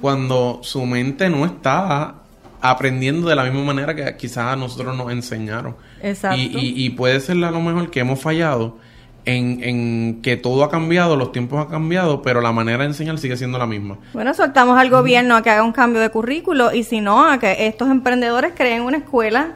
Cuando 0.00 0.60
su 0.62 0.84
mente 0.86 1.28
no 1.28 1.44
está 1.44 2.14
aprendiendo 2.60 3.28
de 3.28 3.36
la 3.36 3.44
misma 3.44 3.62
manera 3.62 3.94
que 3.94 4.16
quizás 4.16 4.52
a 4.52 4.56
nosotros 4.56 4.96
nos 4.96 5.10
enseñaron. 5.12 5.76
Exacto. 6.02 6.36
Y, 6.36 6.74
y, 6.76 6.90
puede 6.90 7.20
ser 7.20 7.42
a 7.44 7.50
lo 7.50 7.60
mejor 7.60 7.90
que 7.90 8.00
hemos 8.00 8.20
fallado 8.20 8.78
en, 9.24 9.62
en, 9.62 10.22
que 10.22 10.36
todo 10.36 10.64
ha 10.64 10.70
cambiado, 10.70 11.16
los 11.16 11.32
tiempos 11.32 11.60
han 11.60 11.70
cambiado, 11.70 12.22
pero 12.22 12.40
la 12.40 12.52
manera 12.52 12.78
de 12.78 12.86
enseñar 12.86 13.18
sigue 13.18 13.36
siendo 13.36 13.58
la 13.58 13.66
misma. 13.66 13.98
Bueno, 14.12 14.32
soltamos 14.34 14.78
al 14.78 14.90
gobierno 14.90 15.36
a 15.36 15.42
que 15.42 15.50
haga 15.50 15.62
un 15.62 15.72
cambio 15.72 16.00
de 16.00 16.10
currículo 16.10 16.72
y 16.72 16.82
si 16.82 17.00
no, 17.00 17.24
a 17.24 17.38
que 17.38 17.66
estos 17.66 17.90
emprendedores 17.90 18.52
creen 18.56 18.82
una 18.82 18.98
escuela 18.98 19.52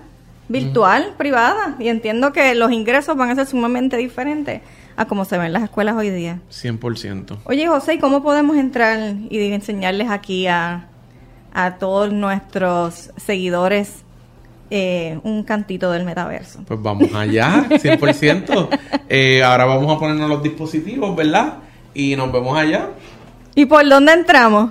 virtual, 0.49 1.15
privada. 1.17 1.77
Y 1.79 1.89
entiendo 1.89 2.33
que 2.33 2.55
los 2.55 2.71
ingresos 2.71 3.17
van 3.17 3.31
a 3.31 3.35
ser 3.35 3.47
sumamente 3.47 3.97
diferentes 3.97 4.61
a 4.97 5.07
como 5.07 5.25
se 5.25 5.39
ven 5.39 5.53
las 5.53 5.63
escuelas 5.63 5.97
hoy 5.97 6.11
día. 6.11 6.41
100%. 6.51 7.39
Oye, 7.45 7.67
José, 7.67 7.95
¿y 7.95 7.99
cómo 7.99 8.23
podemos 8.23 8.57
entrar 8.57 9.15
y 9.31 9.53
enseñarles 9.53 10.11
aquí 10.11 10.47
a, 10.47 10.89
a 11.53 11.77
todos 11.77 12.13
nuestros 12.13 13.11
seguidores 13.17 14.05
eh, 14.75 15.21
un 15.23 15.43
cantito 15.43 15.91
del 15.91 16.07
metaverso. 16.07 16.61
Pues 16.67 16.81
vamos 16.81 17.13
allá, 17.15 17.67
100%. 17.69 18.81
eh, 19.11 19.43
ahora 19.43 19.67
vamos 19.67 19.95
a 19.95 19.99
ponernos 19.99 20.31
los 20.31 20.43
dispositivos, 20.43 21.15
¿verdad? 21.15 21.59
Y 21.93 22.17
nos 22.17 22.33
vemos 22.33 22.57
allá. 22.57 22.89
¿Y 23.55 23.67
por 23.67 23.87
dónde 23.87 24.15
entramos? 24.15 24.71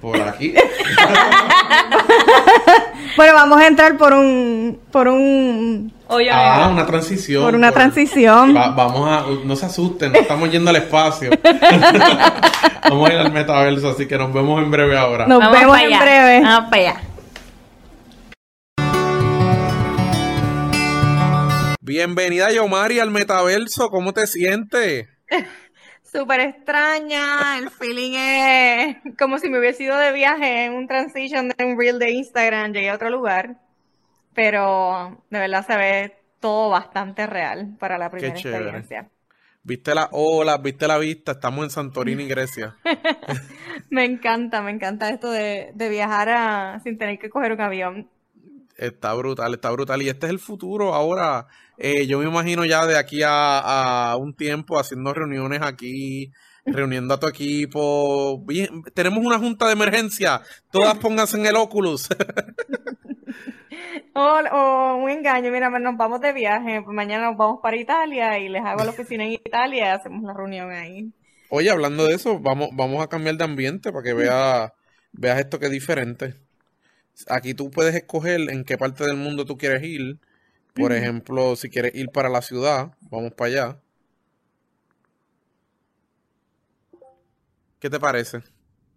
Por 0.00 0.20
aquí. 0.20 0.54
bueno, 3.16 3.32
vamos 3.32 3.60
a 3.60 3.68
entrar 3.68 3.96
por 3.96 4.12
un 4.12 4.80
por 4.90 5.06
un 5.06 5.92
ah, 6.08 6.68
una 6.72 6.86
transición. 6.86 7.44
Por 7.44 7.54
una 7.54 7.72
transición. 7.72 8.54
vamos 8.54 9.08
a 9.08 9.24
no 9.44 9.56
se 9.56 9.66
asusten, 9.66 10.12
no 10.12 10.18
estamos 10.18 10.50
yendo 10.50 10.70
al 10.70 10.76
espacio. 10.76 11.30
vamos 12.88 13.10
a 13.10 13.12
ir 13.12 13.18
al 13.18 13.32
metaverso, 13.32 13.90
así 13.90 14.06
que 14.06 14.16
nos 14.16 14.32
vemos 14.32 14.62
en 14.62 14.70
breve 14.70 14.96
ahora. 14.96 15.26
Nos 15.26 15.40
vemos 15.50 15.78
en 15.78 15.98
breve. 15.98 16.40
Vamos 16.42 16.70
para 16.70 16.82
allá. 16.82 17.00
Bienvenida 21.80 22.52
Yomari 22.52 23.00
al 23.00 23.10
metaverso, 23.10 23.88
¿cómo 23.88 24.12
te 24.12 24.26
sientes? 24.26 25.08
Súper 26.12 26.40
extraña, 26.40 27.58
el 27.58 27.70
feeling 27.70 28.12
es 28.14 28.96
como 29.18 29.38
si 29.38 29.48
me 29.48 29.58
hubiese 29.58 29.84
ido 29.84 29.96
de 29.96 30.12
viaje 30.12 30.64
en 30.66 30.74
un 30.74 30.86
transition 30.86 31.48
de 31.48 31.64
un 31.64 31.78
reel 31.78 31.98
de 31.98 32.10
Instagram, 32.10 32.72
llegué 32.72 32.90
a 32.90 32.94
otro 32.94 33.08
lugar, 33.08 33.56
pero 34.38 35.20
de 35.30 35.38
verdad 35.40 35.66
se 35.66 35.76
ve 35.76 36.16
todo 36.38 36.70
bastante 36.70 37.26
real 37.26 37.74
para 37.80 37.98
la 37.98 38.08
primera 38.08 38.34
experiencia. 38.34 39.10
Viste 39.64 39.96
la 39.96 40.08
ola, 40.12 40.58
viste 40.58 40.86
la 40.86 40.96
vista, 40.96 41.32
estamos 41.32 41.64
en 41.64 41.70
Santorini, 41.70 42.24
Grecia. 42.28 42.76
me 43.90 44.04
encanta, 44.04 44.62
me 44.62 44.70
encanta 44.70 45.10
esto 45.10 45.28
de, 45.32 45.72
de 45.74 45.88
viajar 45.88 46.80
sin 46.84 46.98
tener 46.98 47.18
que 47.18 47.30
coger 47.30 47.50
un 47.50 47.60
avión. 47.62 48.08
Está 48.76 49.12
brutal, 49.14 49.54
está 49.54 49.72
brutal. 49.72 50.02
Y 50.02 50.08
este 50.08 50.26
es 50.26 50.30
el 50.30 50.38
futuro 50.38 50.94
ahora 50.94 51.48
eh, 51.76 52.06
yo 52.06 52.20
me 52.20 52.26
imagino 52.26 52.64
ya 52.64 52.86
de 52.86 52.96
aquí 52.96 53.22
a, 53.24 54.16
un 54.20 54.34
tiempo 54.34 54.78
haciendo 54.78 55.12
reuniones 55.12 55.62
aquí, 55.62 56.30
reuniendo 56.64 57.14
a 57.14 57.18
tu 57.18 57.26
equipo. 57.26 58.40
Bien, 58.44 58.84
tenemos 58.94 59.18
una 59.24 59.40
junta 59.40 59.66
de 59.66 59.72
emergencia. 59.72 60.42
Todas 60.70 60.96
pónganse 60.98 61.38
en 61.38 61.46
el 61.46 61.56
Oculus. 61.56 62.08
o, 64.14 64.96
un 65.02 65.10
engaño, 65.10 65.50
mira, 65.50 65.70
nos 65.70 65.96
vamos 65.96 66.20
de 66.20 66.32
viaje, 66.32 66.82
pues 66.82 66.94
mañana 66.94 67.28
nos 67.28 67.36
vamos 67.36 67.60
para 67.62 67.76
Italia 67.76 68.38
y 68.38 68.48
les 68.48 68.64
hago 68.64 68.84
la 68.84 68.90
oficina 68.90 69.24
en 69.24 69.32
Italia 69.32 69.86
y 69.86 69.88
hacemos 69.88 70.22
la 70.22 70.34
reunión 70.34 70.70
ahí. 70.70 71.12
Oye, 71.50 71.70
hablando 71.70 72.06
de 72.06 72.14
eso, 72.14 72.38
vamos, 72.38 72.68
vamos 72.72 73.02
a 73.02 73.08
cambiar 73.08 73.36
de 73.36 73.44
ambiente 73.44 73.92
para 73.92 74.02
que 74.02 74.14
veas, 74.14 74.72
veas 75.12 75.38
esto 75.38 75.58
que 75.58 75.66
es 75.66 75.72
diferente. 75.72 76.34
Aquí 77.28 77.54
tú 77.54 77.70
puedes 77.70 77.94
escoger 77.94 78.40
en 78.50 78.64
qué 78.64 78.78
parte 78.78 79.04
del 79.04 79.16
mundo 79.16 79.44
tú 79.44 79.56
quieres 79.56 79.82
ir 79.82 80.18
por 80.78 80.92
ejemplo, 80.92 81.56
si 81.56 81.68
quieres 81.68 81.94
ir 81.94 82.08
para 82.10 82.28
la 82.28 82.40
ciudad, 82.40 82.92
vamos 83.10 83.32
para 83.32 83.50
allá. 83.50 83.80
¿Qué 87.80 87.90
te 87.90 87.98
parece? 87.98 88.42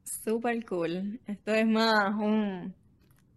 Super 0.04 0.63
cool. 0.65 1.20
Esto 1.26 1.54
es 1.54 1.65
más 1.65 2.13
un... 2.15 2.76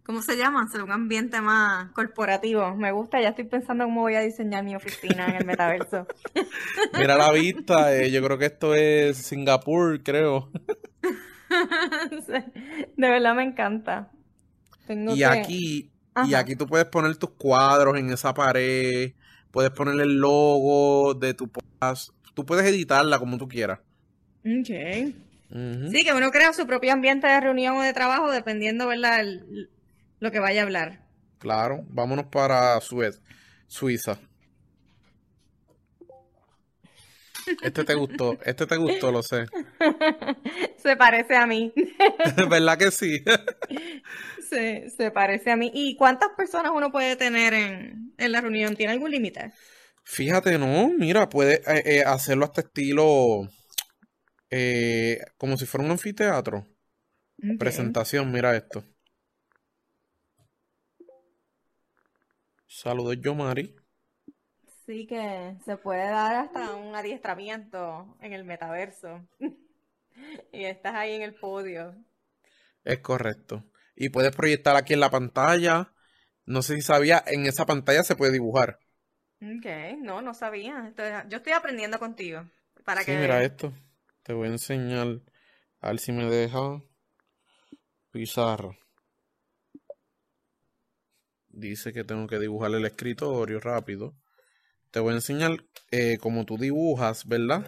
¿Cómo 0.05 0.21
se 0.21 0.37
llama? 0.37 0.69
un 0.83 0.91
ambiente 0.91 1.41
más 1.41 1.91
corporativo. 1.91 2.75
Me 2.75 2.91
gusta, 2.91 3.19
ya 3.21 3.29
estoy 3.29 3.45
pensando 3.45 3.85
cómo 3.85 4.01
voy 4.01 4.13
a 4.15 4.21
diseñar 4.21 4.63
mi 4.63 4.75
oficina 4.75 5.25
en 5.27 5.35
el 5.37 5.45
metaverso. 5.45 6.05
Mira 6.97 7.17
la 7.17 7.31
vista, 7.31 7.95
eh, 7.95 8.11
yo 8.11 8.23
creo 8.23 8.37
que 8.37 8.45
esto 8.45 8.75
es 8.75 9.17
Singapur, 9.17 10.03
creo. 10.03 10.51
De 12.97 13.09
verdad 13.09 13.33
me 13.33 13.43
encanta. 13.43 14.11
y 14.87 15.23
aquí 15.23 15.91
y 16.27 16.33
aquí 16.33 16.55
tú 16.55 16.65
puedes 16.65 16.87
poner 16.87 17.15
tus 17.17 17.31
cuadros 17.31 17.97
en 17.97 18.09
esa 18.09 18.33
pared, 18.33 19.13
puedes 19.51 19.71
poner 19.71 19.99
el 19.99 20.17
logo 20.17 21.13
de 21.13 21.33
tu 21.33 21.49
podcast, 21.49 22.11
tú 22.33 22.45
puedes 22.45 22.65
editarla 22.65 23.19
como 23.19 23.37
tú 23.37 23.47
quieras. 23.47 23.79
Ok. 24.39 25.13
Sí, 25.91 26.03
que 26.03 26.13
uno 26.13 26.31
crea 26.31 26.53
su 26.53 26.65
propio 26.65 26.93
ambiente 26.93 27.27
de 27.27 27.39
reunión 27.39 27.77
o 27.77 27.81
de 27.81 27.93
trabajo 27.93 28.31
dependiendo, 28.31 28.87
¿verdad? 28.87 29.25
Lo 30.25 30.31
que 30.31 30.39
vaya 30.39 30.61
a 30.61 30.63
hablar. 30.63 31.05
Claro, 31.37 31.85
vámonos 31.87 32.25
para 32.25 32.79
Suiza. 32.81 34.19
Este 37.61 37.83
te 37.83 37.93
gustó, 37.93 38.39
este 38.43 38.65
te 38.65 38.75
gustó, 38.75 39.11
lo 39.11 39.21
sé. 39.21 39.45
Se 40.77 40.95
parece 40.95 41.35
a 41.35 41.45
mí. 41.45 41.71
¿Verdad 42.49 42.77
que 42.77 42.91
sí? 42.91 43.23
se, 44.49 44.89
se 44.89 45.11
parece 45.11 45.51
a 45.51 45.55
mí. 45.55 45.71
¿Y 45.73 45.95
cuántas 45.95 46.29
personas 46.35 46.71
uno 46.73 46.91
puede 46.91 47.15
tener 47.15 47.53
en, 47.53 48.13
la 48.17 48.41
reunión? 48.41 48.75
¿Tiene 48.75 48.93
algún 48.93 49.11
límite? 49.11 49.51
Fíjate, 50.03 50.57
no, 50.57 50.89
mira, 50.97 51.29
puede 51.29 51.55
eh, 51.67 51.83
eh, 51.85 52.03
hacerlo 52.03 52.45
hasta 52.45 52.61
estilo 52.61 53.47
eh, 54.49 55.19
como 55.37 55.57
si 55.57 55.65
fuera 55.65 55.85
un 55.85 55.91
anfiteatro. 55.91 56.65
Presentación, 57.59 58.31
mira 58.31 58.55
esto. 58.55 58.83
Saludos, 62.75 63.15
yo, 63.21 63.33
Mari. 63.33 63.73
Sí, 64.85 65.07
que 65.07 65.55
se 65.63 65.77
puede 65.77 66.09
dar 66.09 66.35
hasta 66.35 66.75
un 66.75 66.93
adiestramiento 66.93 68.17
en 68.19 68.33
el 68.33 68.43
metaverso. 68.43 69.25
y 70.51 70.65
estás 70.65 70.93
ahí 70.93 71.13
en 71.13 71.21
el 71.21 71.35
podio. 71.35 71.95
Es 72.83 72.99
correcto 72.99 73.63
y 73.95 74.09
puedes 74.09 74.35
proyectar 74.35 74.75
aquí 74.75 74.93
en 74.93 74.99
la 74.99 75.09
pantalla. 75.09 75.93
No 76.45 76.61
sé 76.61 76.75
si 76.75 76.81
sabía, 76.81 77.23
en 77.25 77.45
esa 77.45 77.65
pantalla 77.65 78.03
se 78.03 78.17
puede 78.17 78.33
dibujar. 78.33 78.79
Ok, 79.41 79.97
no, 79.99 80.21
no 80.21 80.33
sabía. 80.33 80.93
yo 81.29 81.37
estoy 81.37 81.53
aprendiendo 81.53 81.97
contigo. 81.97 82.43
Para 82.83 83.03
sí, 83.03 83.11
mira 83.11 83.41
esto. 83.41 83.71
Te 84.21 84.33
voy 84.33 84.49
a 84.49 84.51
enseñar. 84.51 85.21
A 85.79 85.87
ver 85.87 85.99
si 85.99 86.11
me 86.11 86.25
deja. 86.25 86.81
Pizarra. 88.11 88.77
Dice 91.55 91.93
que 91.93 92.03
tengo 92.03 92.27
que 92.27 92.37
dibujar 92.37 92.71
el 92.73 92.85
escritorio 92.85 93.61
rápido. 93.61 94.13
Te 94.91 94.99
voy 94.99 95.13
a 95.13 95.15
enseñar 95.15 95.63
eh, 95.91 96.17
cómo 96.19 96.45
tú 96.45 96.57
dibujas, 96.57 97.25
¿verdad? 97.25 97.65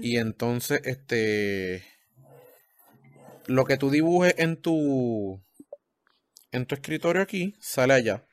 Y 0.00 0.16
entonces, 0.16 0.80
este 0.84 1.84
lo 3.46 3.64
que 3.64 3.76
tú 3.76 3.90
dibujes 3.90 4.34
en 4.38 4.60
tu 4.60 5.42
en 6.52 6.66
tu 6.66 6.74
escritorio 6.74 7.22
aquí 7.22 7.54
sale 7.60 7.94
allá. 7.94 8.24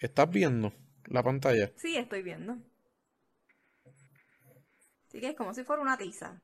¿Estás 0.00 0.30
viendo 0.30 0.72
la 1.06 1.22
pantalla? 1.22 1.70
Sí, 1.76 1.96
estoy 1.96 2.22
viendo. 2.22 2.56
Sí 5.08 5.20
que 5.20 5.28
es 5.28 5.36
como 5.36 5.52
si 5.52 5.64
fuera 5.64 5.82
una 5.82 5.98
tiza. 5.98 6.40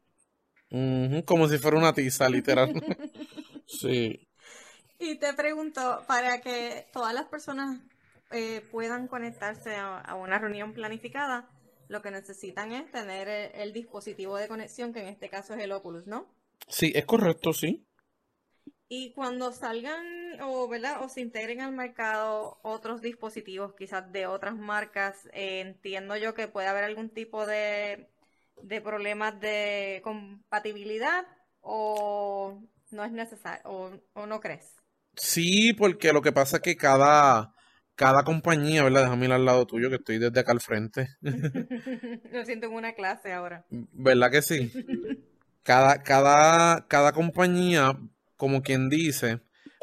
como 1.24 1.48
si 1.48 1.58
fuera 1.58 1.78
una 1.78 1.94
tiza, 1.94 2.28
literal. 2.28 2.72
sí. 3.68 4.28
Y 4.98 5.14
te 5.16 5.32
pregunto, 5.34 6.02
para 6.08 6.40
que 6.40 6.88
todas 6.92 7.14
las 7.14 7.26
personas 7.26 7.80
eh, 8.30 8.62
puedan 8.72 9.06
conectarse 9.06 9.76
a, 9.76 10.14
una 10.16 10.38
reunión 10.38 10.72
planificada, 10.72 11.48
lo 11.88 12.02
que 12.02 12.10
necesitan 12.10 12.72
es 12.72 12.90
tener 12.90 13.28
el, 13.54 13.72
dispositivo 13.72 14.36
de 14.36 14.48
conexión, 14.48 14.92
que 14.92 15.00
en 15.00 15.08
este 15.08 15.28
caso 15.28 15.54
es 15.54 15.60
el 15.60 15.72
Oculus, 15.72 16.06
¿no? 16.06 16.26
Sí, 16.66 16.92
es 16.94 17.04
correcto, 17.04 17.52
sí. 17.52 17.86
Y 18.88 19.12
cuando 19.12 19.52
salgan 19.52 20.40
o, 20.42 20.66
¿verdad? 20.66 21.02
o 21.02 21.08
se 21.08 21.20
integren 21.20 21.60
al 21.60 21.72
mercado 21.72 22.58
otros 22.62 23.00
dispositivos, 23.00 23.74
quizás 23.74 24.10
de 24.12 24.26
otras 24.26 24.56
marcas, 24.56 25.26
eh, 25.32 25.60
entiendo 25.60 26.16
yo 26.16 26.34
que 26.34 26.48
puede 26.48 26.66
haber 26.66 26.84
algún 26.84 27.10
tipo 27.10 27.46
de, 27.46 28.10
de 28.62 28.80
problemas 28.80 29.38
de 29.40 30.00
compatibilidad 30.02 31.26
o 31.60 32.62
no 32.90 33.04
es 33.04 33.12
necesario 33.12 33.62
o, 33.64 33.90
o, 34.14 34.26
no 34.26 34.40
crees. 34.40 34.74
Sí, 35.16 35.72
porque 35.72 36.12
lo 36.12 36.22
que 36.22 36.32
pasa 36.32 36.56
es 36.56 36.62
que 36.62 36.76
cada, 36.76 37.54
cada 37.94 38.22
compañía, 38.24 38.84
¿verdad? 38.84 39.02
Déjame 39.02 39.26
ir 39.26 39.32
al 39.32 39.44
lado 39.44 39.66
tuyo 39.66 39.90
que 39.90 39.96
estoy 39.96 40.18
desde 40.18 40.40
acá 40.40 40.52
al 40.52 40.60
frente. 40.60 41.08
Lo 41.20 42.44
siento 42.44 42.66
en 42.66 42.72
una 42.72 42.94
clase 42.94 43.32
ahora. 43.32 43.66
¿Verdad 43.70 44.30
que 44.30 44.42
sí? 44.42 44.72
Cada, 45.62 46.02
cada, 46.02 46.86
cada 46.86 47.12
compañía 47.12 47.98
como 48.38 48.62
quien 48.62 48.88
dice, 48.88 49.40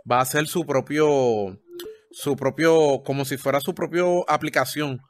va 0.09 0.19
a 0.19 0.21
hacer 0.21 0.47
su 0.47 0.65
propio, 0.65 1.59
su 2.09 2.35
propio, 2.35 3.03
como 3.03 3.25
si 3.25 3.37
fuera 3.37 3.59
su 3.59 3.75
propio 3.75 4.27
aplicación. 4.27 5.01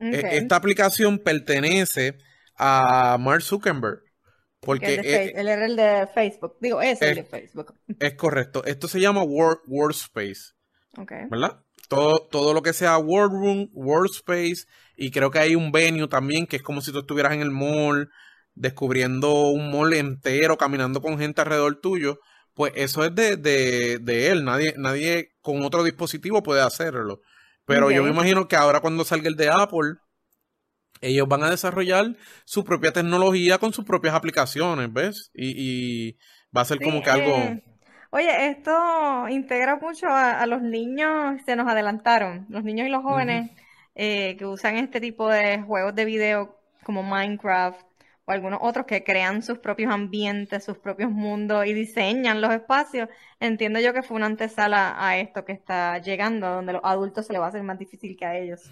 E, 0.00 0.38
esta 0.38 0.56
aplicación 0.56 1.18
pertenece 1.18 2.16
a 2.56 3.16
Mark 3.20 3.42
Zuckerberg. 3.42 4.03
Porque 4.64 4.94
e, 4.94 5.32
él 5.36 5.48
era 5.48 5.66
el 5.66 5.76
de 5.76 6.08
Facebook. 6.14 6.56
Digo, 6.60 6.80
es, 6.80 7.00
el 7.02 7.16
de 7.16 7.24
Facebook. 7.24 7.74
Es 8.00 8.14
correcto. 8.14 8.64
Esto 8.64 8.88
se 8.88 9.00
llama 9.00 9.22
Workspace. 9.22 10.54
Okay. 10.96 11.26
¿Verdad? 11.30 11.60
Todo, 11.88 12.26
todo 12.30 12.54
lo 12.54 12.62
que 12.62 12.72
sea 12.72 12.96
Workroom, 12.98 13.68
Workspace, 13.72 14.66
y 14.96 15.10
creo 15.10 15.30
que 15.30 15.38
hay 15.38 15.54
un 15.54 15.70
venue 15.70 16.08
también, 16.08 16.46
que 16.46 16.56
es 16.56 16.62
como 16.62 16.80
si 16.80 16.92
tú 16.92 17.00
estuvieras 17.00 17.32
en 17.32 17.42
el 17.42 17.50
mall, 17.50 18.10
descubriendo 18.54 19.48
un 19.48 19.70
mall 19.70 19.92
entero, 19.92 20.56
caminando 20.56 21.02
con 21.02 21.18
gente 21.18 21.40
alrededor 21.40 21.80
tuyo 21.80 22.18
pues 22.54 22.72
eso 22.76 23.04
es 23.04 23.14
de, 23.14 23.36
de, 23.36 23.98
de, 24.00 24.30
él. 24.30 24.44
Nadie, 24.44 24.74
nadie 24.78 25.32
con 25.40 25.62
otro 25.62 25.82
dispositivo 25.82 26.42
puede 26.42 26.62
hacerlo. 26.62 27.20
Pero 27.66 27.90
yo 27.90 28.02
me 28.02 28.10
imagino 28.10 28.46
que 28.46 28.56
ahora 28.56 28.80
cuando 28.80 29.04
salga 29.04 29.28
el 29.28 29.36
de 29.36 29.48
Apple, 29.48 29.94
ellos 31.08 31.28
van 31.28 31.42
a 31.44 31.50
desarrollar 31.50 32.16
su 32.44 32.64
propia 32.64 32.92
tecnología 32.92 33.58
con 33.58 33.72
sus 33.72 33.84
propias 33.84 34.14
aplicaciones, 34.14 34.92
¿ves? 34.92 35.30
Y, 35.34 35.54
y 35.56 36.18
va 36.56 36.62
a 36.62 36.64
ser 36.64 36.80
como 36.80 37.02
que 37.02 37.10
algo... 37.10 37.36
Eh, 37.36 37.62
oye, 38.10 38.48
esto 38.48 39.28
integra 39.28 39.76
mucho 39.76 40.06
a, 40.08 40.46
los 40.46 40.62
niños, 40.62 41.40
se 41.44 41.56
nos 41.56 41.68
adelantaron, 41.68 42.46
los 42.48 42.64
niños 42.64 42.86
y 42.86 42.90
los 42.90 43.02
jóvenes 43.02 43.50
eh, 43.94 44.36
que 44.36 44.46
usan 44.46 44.76
este 44.76 45.00
tipo 45.00 45.28
de 45.28 45.62
juegos 45.62 45.94
de 45.94 46.04
video 46.04 46.58
como 46.82 47.02
Minecraft, 47.02 47.80
o 48.26 48.32
algunos 48.32 48.60
otros 48.62 48.86
que 48.86 49.04
crean 49.04 49.42
sus 49.42 49.58
propios 49.58 49.92
ambientes, 49.92 50.64
sus 50.64 50.78
propios 50.78 51.10
mundos 51.10 51.66
y 51.66 51.74
diseñan 51.74 52.40
los 52.40 52.52
espacios, 52.54 53.08
entiendo 53.40 53.80
yo 53.80 53.92
que 53.92 54.02
fue 54.02 54.16
una 54.16 54.26
antesala 54.26 54.94
a 54.96 55.18
esto 55.18 55.44
que 55.44 55.52
está 55.52 55.98
llegando, 55.98 56.48
donde 56.48 56.70
a 56.70 56.74
los 56.74 56.84
adultos 56.84 57.26
se 57.26 57.32
les 57.32 57.42
va 57.42 57.46
a 57.46 57.48
hacer 57.48 57.62
más 57.62 57.78
difícil 57.78 58.16
que 58.16 58.24
a 58.24 58.38
ellos. 58.38 58.70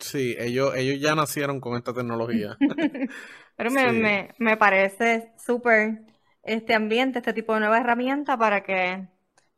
Sí, 0.00 0.36
ellos, 0.38 0.74
ellos 0.76 1.00
ya 1.00 1.14
nacieron 1.14 1.60
con 1.60 1.76
esta 1.76 1.92
tecnología. 1.92 2.56
Pero 3.56 3.70
me, 3.70 3.92
me, 3.92 4.30
me 4.38 4.56
parece 4.56 5.32
súper 5.38 6.02
este 6.42 6.74
ambiente, 6.74 7.18
este 7.18 7.32
tipo 7.32 7.54
de 7.54 7.60
nueva 7.60 7.78
herramienta 7.78 8.36
para 8.36 8.62
que, 8.62 9.06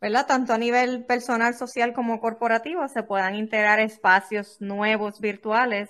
¿verdad? 0.00 0.26
Tanto 0.26 0.52
a 0.52 0.59
nivel 0.59 1.05
personal, 1.07 1.55
social 1.55 1.92
como 1.92 2.20
corporativo 2.20 2.87
se 2.88 3.05
puedan 3.05 3.37
integrar 3.37 3.78
espacios 3.81 4.61
nuevos, 4.61 5.20
virtuales, 5.20 5.88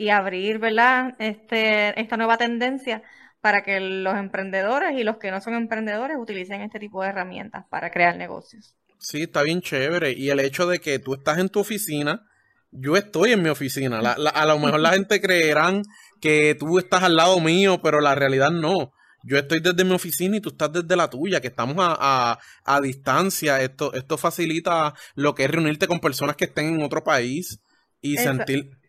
y 0.00 0.08
abrir, 0.08 0.58
¿verdad? 0.58 1.14
Este, 1.18 2.00
esta 2.00 2.16
nueva 2.16 2.38
tendencia 2.38 3.02
para 3.42 3.62
que 3.62 3.80
los 3.80 4.16
emprendedores 4.16 4.98
y 4.98 5.04
los 5.04 5.18
que 5.18 5.30
no 5.30 5.42
son 5.42 5.52
emprendedores 5.52 6.16
utilicen 6.18 6.62
este 6.62 6.78
tipo 6.78 7.02
de 7.02 7.10
herramientas 7.10 7.66
para 7.68 7.90
crear 7.90 8.16
negocios. 8.16 8.74
Sí, 8.98 9.24
está 9.24 9.42
bien 9.42 9.60
chévere. 9.60 10.12
Y 10.12 10.30
el 10.30 10.40
hecho 10.40 10.66
de 10.66 10.78
que 10.78 10.98
tú 11.00 11.12
estás 11.14 11.38
en 11.38 11.50
tu 11.50 11.60
oficina, 11.60 12.26
yo 12.70 12.96
estoy 12.96 13.32
en 13.32 13.42
mi 13.42 13.48
oficina. 13.48 13.98
a 13.98 14.46
lo 14.46 14.58
mejor 14.58 14.80
la 14.80 14.92
gente 14.92 15.20
creerán 15.20 15.82
que 16.20 16.54
tú 16.58 16.78
estás 16.78 17.02
al 17.02 17.16
lado 17.16 17.40
mío, 17.40 17.80
pero 17.82 18.00
la 18.00 18.14
realidad 18.14 18.50
no. 18.50 18.92
Yo 19.22 19.36
estoy 19.36 19.60
desde 19.60 19.84
mi 19.84 19.92
oficina 19.92 20.36
y 20.36 20.40
tú 20.40 20.50
estás 20.50 20.72
desde 20.72 20.96
la 20.96 21.10
tuya, 21.10 21.40
que 21.40 21.48
estamos 21.48 21.76
a, 21.78 22.38
a 22.64 22.80
distancia. 22.80 23.60
Esto, 23.60 23.92
esto 23.92 24.16
facilita 24.16 24.94
lo 25.14 25.34
que 25.34 25.44
es 25.44 25.50
reunirte 25.50 25.86
con 25.86 26.00
personas 26.00 26.36
que 26.36 26.46
estén 26.46 26.74
en 26.74 26.82
otro 26.82 27.04
país 27.04 27.60
y 28.00 28.16
sentir 28.16 28.80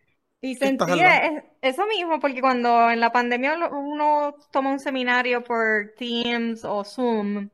y 0.44 0.56
sentía 0.56 1.44
eso 1.62 1.86
mismo, 1.86 2.18
porque 2.18 2.40
cuando 2.40 2.90
en 2.90 2.98
la 2.98 3.12
pandemia 3.12 3.54
uno 3.70 4.34
toma 4.50 4.72
un 4.72 4.80
seminario 4.80 5.44
por 5.44 5.94
Teams 5.96 6.64
o 6.64 6.82
Zoom, 6.84 7.50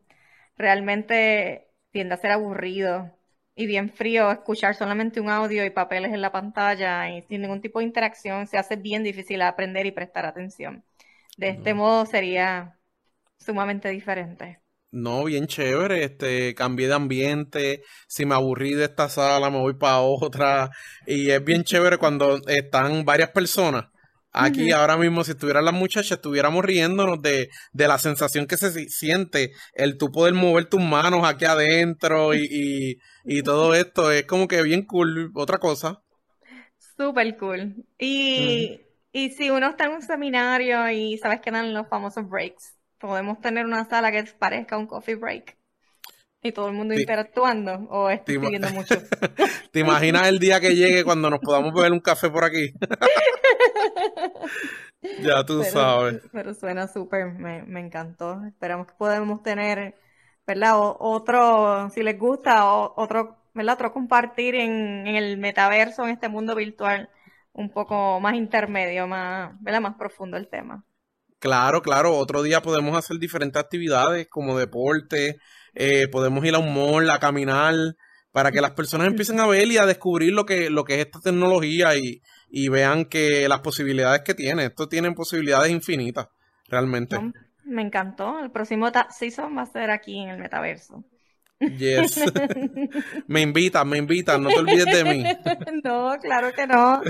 realmente 0.57 1.69
tiende 1.91 2.15
a 2.15 2.17
ser 2.17 2.31
aburrido 2.31 3.18
y 3.59 3.67
bien 3.67 3.91
frío 3.91 4.31
escuchar 4.31 4.77
solamente 4.77 5.21
un 5.21 5.29
audio 5.29 5.65
y 5.65 5.71
papeles 5.71 6.13
en 6.13 6.21
la 6.21 6.31
pantalla 6.31 7.11
y 7.11 7.23
sin 7.23 7.43
ningún 7.43 7.61
tipo 7.61 7.81
de 7.81 7.87
interacción, 7.87 8.47
se 8.47 8.57
hace 8.57 8.77
bien 8.77 9.03
difícil 9.03 9.43
aprender 9.43 9.85
y 9.85 9.91
prestar 9.91 10.27
atención. 10.27 10.85
De 11.37 11.49
este 11.49 11.75
modo 11.75 12.07
sería 12.07 12.79
sumamente 13.37 13.89
diferente. 13.89 14.61
No, 14.93 15.25
bien 15.25 15.49
chévere, 15.49 16.05
este, 16.05 16.55
cambié 16.55 16.87
de 16.87 16.95
ambiente, 16.95 17.83
si 18.07 18.25
me 18.25 18.37
aburrí 18.37 18.75
de 18.75 18.85
esta 18.85 19.09
sala 19.09 19.51
me 19.51 19.59
voy 19.59 19.75
para 19.75 19.99
otra 20.03 20.71
y 21.05 21.31
es 21.31 21.45
bien 21.45 21.65
chévere 21.65 21.99
cuando 21.99 22.41
están 22.47 23.05
varias 23.05 23.31
personas. 23.31 23.87
Aquí 24.41 24.71
ahora 24.71 24.97
mismo, 24.97 25.25
si 25.25 25.33
estuvieran 25.33 25.65
las 25.65 25.75
muchachas, 25.75 26.13
estuviéramos 26.13 26.65
riéndonos 26.65 27.21
de, 27.21 27.51
de, 27.73 27.89
la 27.89 27.99
sensación 27.99 28.47
que 28.47 28.57
se 28.57 28.89
siente 28.89 29.51
el 29.75 29.99
tú 29.99 30.13
poder 30.13 30.35
mover 30.35 30.67
tus 30.67 30.81
manos 30.81 31.23
aquí 31.25 31.45
adentro 31.45 32.35
y, 32.35 33.01
y, 33.25 33.43
todo 33.43 33.75
esto. 33.75 34.13
Es 34.13 34.25
como 34.25 34.47
que 34.47 34.63
bien 34.63 34.85
cool, 34.87 35.33
otra 35.35 35.59
cosa. 35.59 36.03
Súper 36.97 37.37
cool. 37.37 37.85
Y, 37.99 38.81
y 39.13 39.31
si 39.31 39.51
uno 39.51 39.71
está 39.71 39.87
en 39.87 39.93
un 39.93 40.03
seminario 40.03 40.89
y 40.89 41.19
sabes 41.19 41.41
que 41.41 41.51
dan 41.51 41.75
los 41.75 41.89
famosos 41.89 42.29
breaks, 42.29 42.77
podemos 42.99 43.41
tener 43.41 43.67
una 43.67 43.85
sala 43.87 44.13
que 44.13 44.23
parezca 44.39 44.79
un 44.79 44.87
coffee 44.87 45.17
break 45.17 45.58
y 46.43 46.53
todo 46.53 46.69
el 46.69 46.75
mundo 46.75 46.95
interactuando 46.95 47.73
o 47.91 48.11
estoy 48.11 48.39
pidiendo 48.39 48.71
mucho. 48.71 48.95
¿Te 49.73 49.81
imaginas 49.81 50.29
el 50.29 50.39
día 50.39 50.61
que 50.61 50.75
llegue 50.75 51.05
cuando 51.05 51.31
nos 51.31 51.41
podamos 51.41 51.75
beber 51.75 51.93
un 51.93 52.01
café 52.01 52.31
por 52.31 52.45
aquí? 52.45 52.73
ya 55.21 55.45
tú 55.45 55.63
sabes. 55.65 56.23
Pero 56.33 56.55
suena 56.55 56.87
súper, 56.87 57.33
me, 57.33 57.63
me, 57.65 57.81
encantó. 57.81 58.45
Esperamos 58.47 58.87
que 58.87 58.95
podamos 58.97 59.43
tener, 59.43 59.97
¿verdad? 60.47 60.75
otro, 60.77 61.91
si 61.91 62.03
les 62.03 62.19
gusta, 62.19 62.73
otro, 62.73 63.37
¿verdad? 63.55 63.75
Otro 63.75 63.93
compartir 63.93 64.55
en, 64.55 65.07
en, 65.07 65.17
el 65.17 65.39
metaverso, 65.39 66.05
en 66.05 66.11
este 66.11 66.29
mundo 66.29 66.55
virtual, 66.55 67.11
un 67.53 67.71
poco 67.71 68.21
más 68.21 68.35
intermedio, 68.35 69.09
más, 69.09 69.53
¿verdad? 69.61 69.81
Más 69.81 69.97
profundo 69.97 70.37
el 70.37 70.49
tema. 70.49 70.85
Claro, 71.41 71.83
claro. 71.83 72.17
Otro 72.17 72.43
día 72.43 72.63
podemos 72.63 72.97
hacer 72.97 73.19
diferentes 73.19 73.61
actividades 73.61 74.29
como 74.29 74.59
deporte, 74.59 75.39
eh, 75.75 76.09
podemos 76.09 76.45
ir 76.45 76.55
a 76.55 76.59
un 76.59 76.75
mall 76.75 77.09
a 77.11 77.19
caminar 77.19 77.75
para 78.33 78.53
que 78.53 78.61
las 78.61 78.73
personas 78.73 79.07
empiecen 79.07 79.41
a 79.41 79.47
ver 79.47 79.67
y 79.69 79.79
a 79.79 79.87
descubrir 79.87 80.33
lo 80.33 80.45
que, 80.45 80.71
lo 80.71 80.85
que 80.85 80.95
es 80.95 81.07
esta 81.07 81.21
tecnología 81.21 81.97
y, 81.97 82.23
y 82.51 82.69
vean 82.69 83.05
que 83.05 83.49
las 83.49 83.61
posibilidades 83.61 84.23
que 84.23 84.35
tiene. 84.35 84.67
Esto 84.67 84.89
tiene 84.89 85.13
posibilidades 85.13 85.71
infinitas, 85.71 86.29
realmente. 86.69 87.17
me 87.65 87.83
encantó. 87.83 88.41
El 88.41 88.51
próximo 88.51 88.91
season 89.11 89.57
va 89.57 89.63
a 89.63 89.67
ser 89.67 89.91
aquí 89.91 90.19
en 90.19 90.29
el 90.29 90.39
metaverso. 90.39 91.05
Yes. 91.61 92.23
me 93.27 93.41
invitas, 93.41 93.85
me 93.85 93.99
invitas, 93.99 94.39
no 94.39 94.49
te 94.49 94.61
olvides 94.61 94.85
de 94.85 95.05
mí. 95.05 95.25
no, 95.85 96.17
claro 96.21 96.53
que 96.53 96.67
no. 96.67 97.01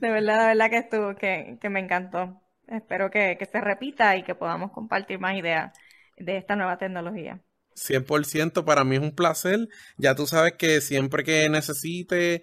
De 0.00 0.10
verdad, 0.10 0.40
de 0.40 0.46
verdad 0.48 0.70
que 0.70 0.78
estuvo, 0.78 1.14
que, 1.14 1.58
que 1.60 1.68
me 1.68 1.80
encantó. 1.80 2.42
Espero 2.66 3.10
que, 3.10 3.38
se 3.50 3.60
repita 3.60 4.16
y 4.16 4.22
que 4.22 4.34
podamos 4.34 4.72
compartir 4.72 5.18
más 5.18 5.36
ideas 5.36 5.78
de 6.16 6.38
esta 6.38 6.56
nueva 6.56 6.78
tecnología. 6.78 7.40
100% 7.74 8.64
para 8.64 8.84
mí 8.84 8.96
es 8.96 9.02
un 9.02 9.14
placer. 9.14 9.68
Ya 9.96 10.14
tú 10.14 10.26
sabes 10.26 10.54
que 10.58 10.80
siempre 10.80 11.24
que 11.24 11.48
necesite 11.48 12.42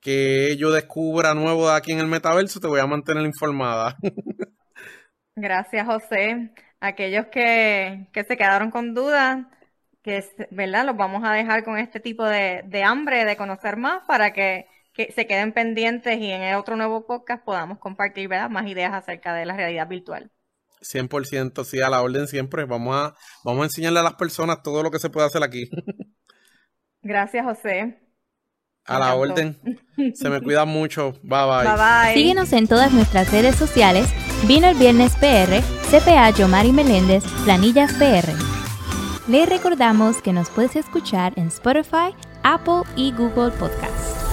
que 0.00 0.56
yo 0.56 0.70
descubra 0.70 1.34
nuevo 1.34 1.68
de 1.68 1.76
aquí 1.76 1.92
en 1.92 2.00
el 2.00 2.06
metaverso, 2.06 2.60
te 2.60 2.66
voy 2.66 2.80
a 2.80 2.86
mantener 2.86 3.24
informada. 3.24 3.96
Gracias, 5.36 5.86
José. 5.86 6.52
Aquellos 6.80 7.26
que, 7.26 8.08
que 8.12 8.24
se 8.24 8.36
quedaron 8.36 8.70
con 8.70 8.94
dudas, 8.94 9.46
que 10.02 10.24
verdad, 10.50 10.86
los 10.86 10.96
vamos 10.96 11.22
a 11.24 11.32
dejar 11.34 11.64
con 11.64 11.78
este 11.78 12.00
tipo 12.00 12.24
de, 12.24 12.62
de 12.66 12.82
hambre 12.82 13.24
de 13.24 13.36
conocer 13.36 13.76
más 13.76 14.02
para 14.06 14.32
que 14.32 14.66
que 14.92 15.12
se 15.12 15.26
queden 15.26 15.52
pendientes 15.52 16.18
y 16.18 16.30
en 16.30 16.42
el 16.42 16.56
otro 16.56 16.76
nuevo 16.76 17.06
podcast 17.06 17.44
podamos 17.44 17.78
compartir 17.78 18.28
más 18.28 18.66
ideas 18.66 18.92
acerca 18.92 19.34
de 19.34 19.46
la 19.46 19.56
realidad 19.56 19.88
virtual. 19.88 20.30
100%, 20.80 21.64
sí, 21.64 21.80
a 21.80 21.90
la 21.90 22.02
orden 22.02 22.26
siempre. 22.26 22.64
Vamos 22.64 22.96
a, 22.96 23.14
vamos 23.44 23.62
a 23.62 23.64
enseñarle 23.64 24.00
a 24.00 24.04
las 24.04 24.14
personas 24.14 24.62
todo 24.62 24.82
lo 24.82 24.90
que 24.90 24.98
se 24.98 25.10
puede 25.10 25.26
hacer 25.26 25.42
aquí. 25.42 25.68
Gracias, 27.02 27.44
José. 27.44 28.00
A 28.86 28.98
la 28.98 29.14
orden. 29.14 29.58
Se 30.14 30.30
me 30.30 30.40
cuida 30.40 30.64
mucho. 30.64 31.12
Bye 31.22 31.46
bye. 31.46 31.64
Bye 31.64 31.76
bye. 31.76 32.14
Síguenos 32.14 32.52
en 32.52 32.66
todas 32.66 32.92
nuestras 32.92 33.30
redes 33.30 33.56
sociales. 33.56 34.08
Vino 34.46 34.68
el 34.68 34.76
viernes 34.76 35.14
PR, 35.16 35.62
CPA 35.90 36.30
Yomari 36.30 36.72
Meléndez, 36.72 37.22
Planillas 37.44 37.92
PR. 37.94 38.32
Le 39.28 39.46
recordamos 39.46 40.22
que 40.22 40.32
nos 40.32 40.48
puedes 40.50 40.76
escuchar 40.76 41.34
en 41.36 41.48
Spotify, 41.48 42.14
Apple 42.42 42.82
y 42.96 43.12
Google 43.12 43.50
Podcast. 43.52 44.29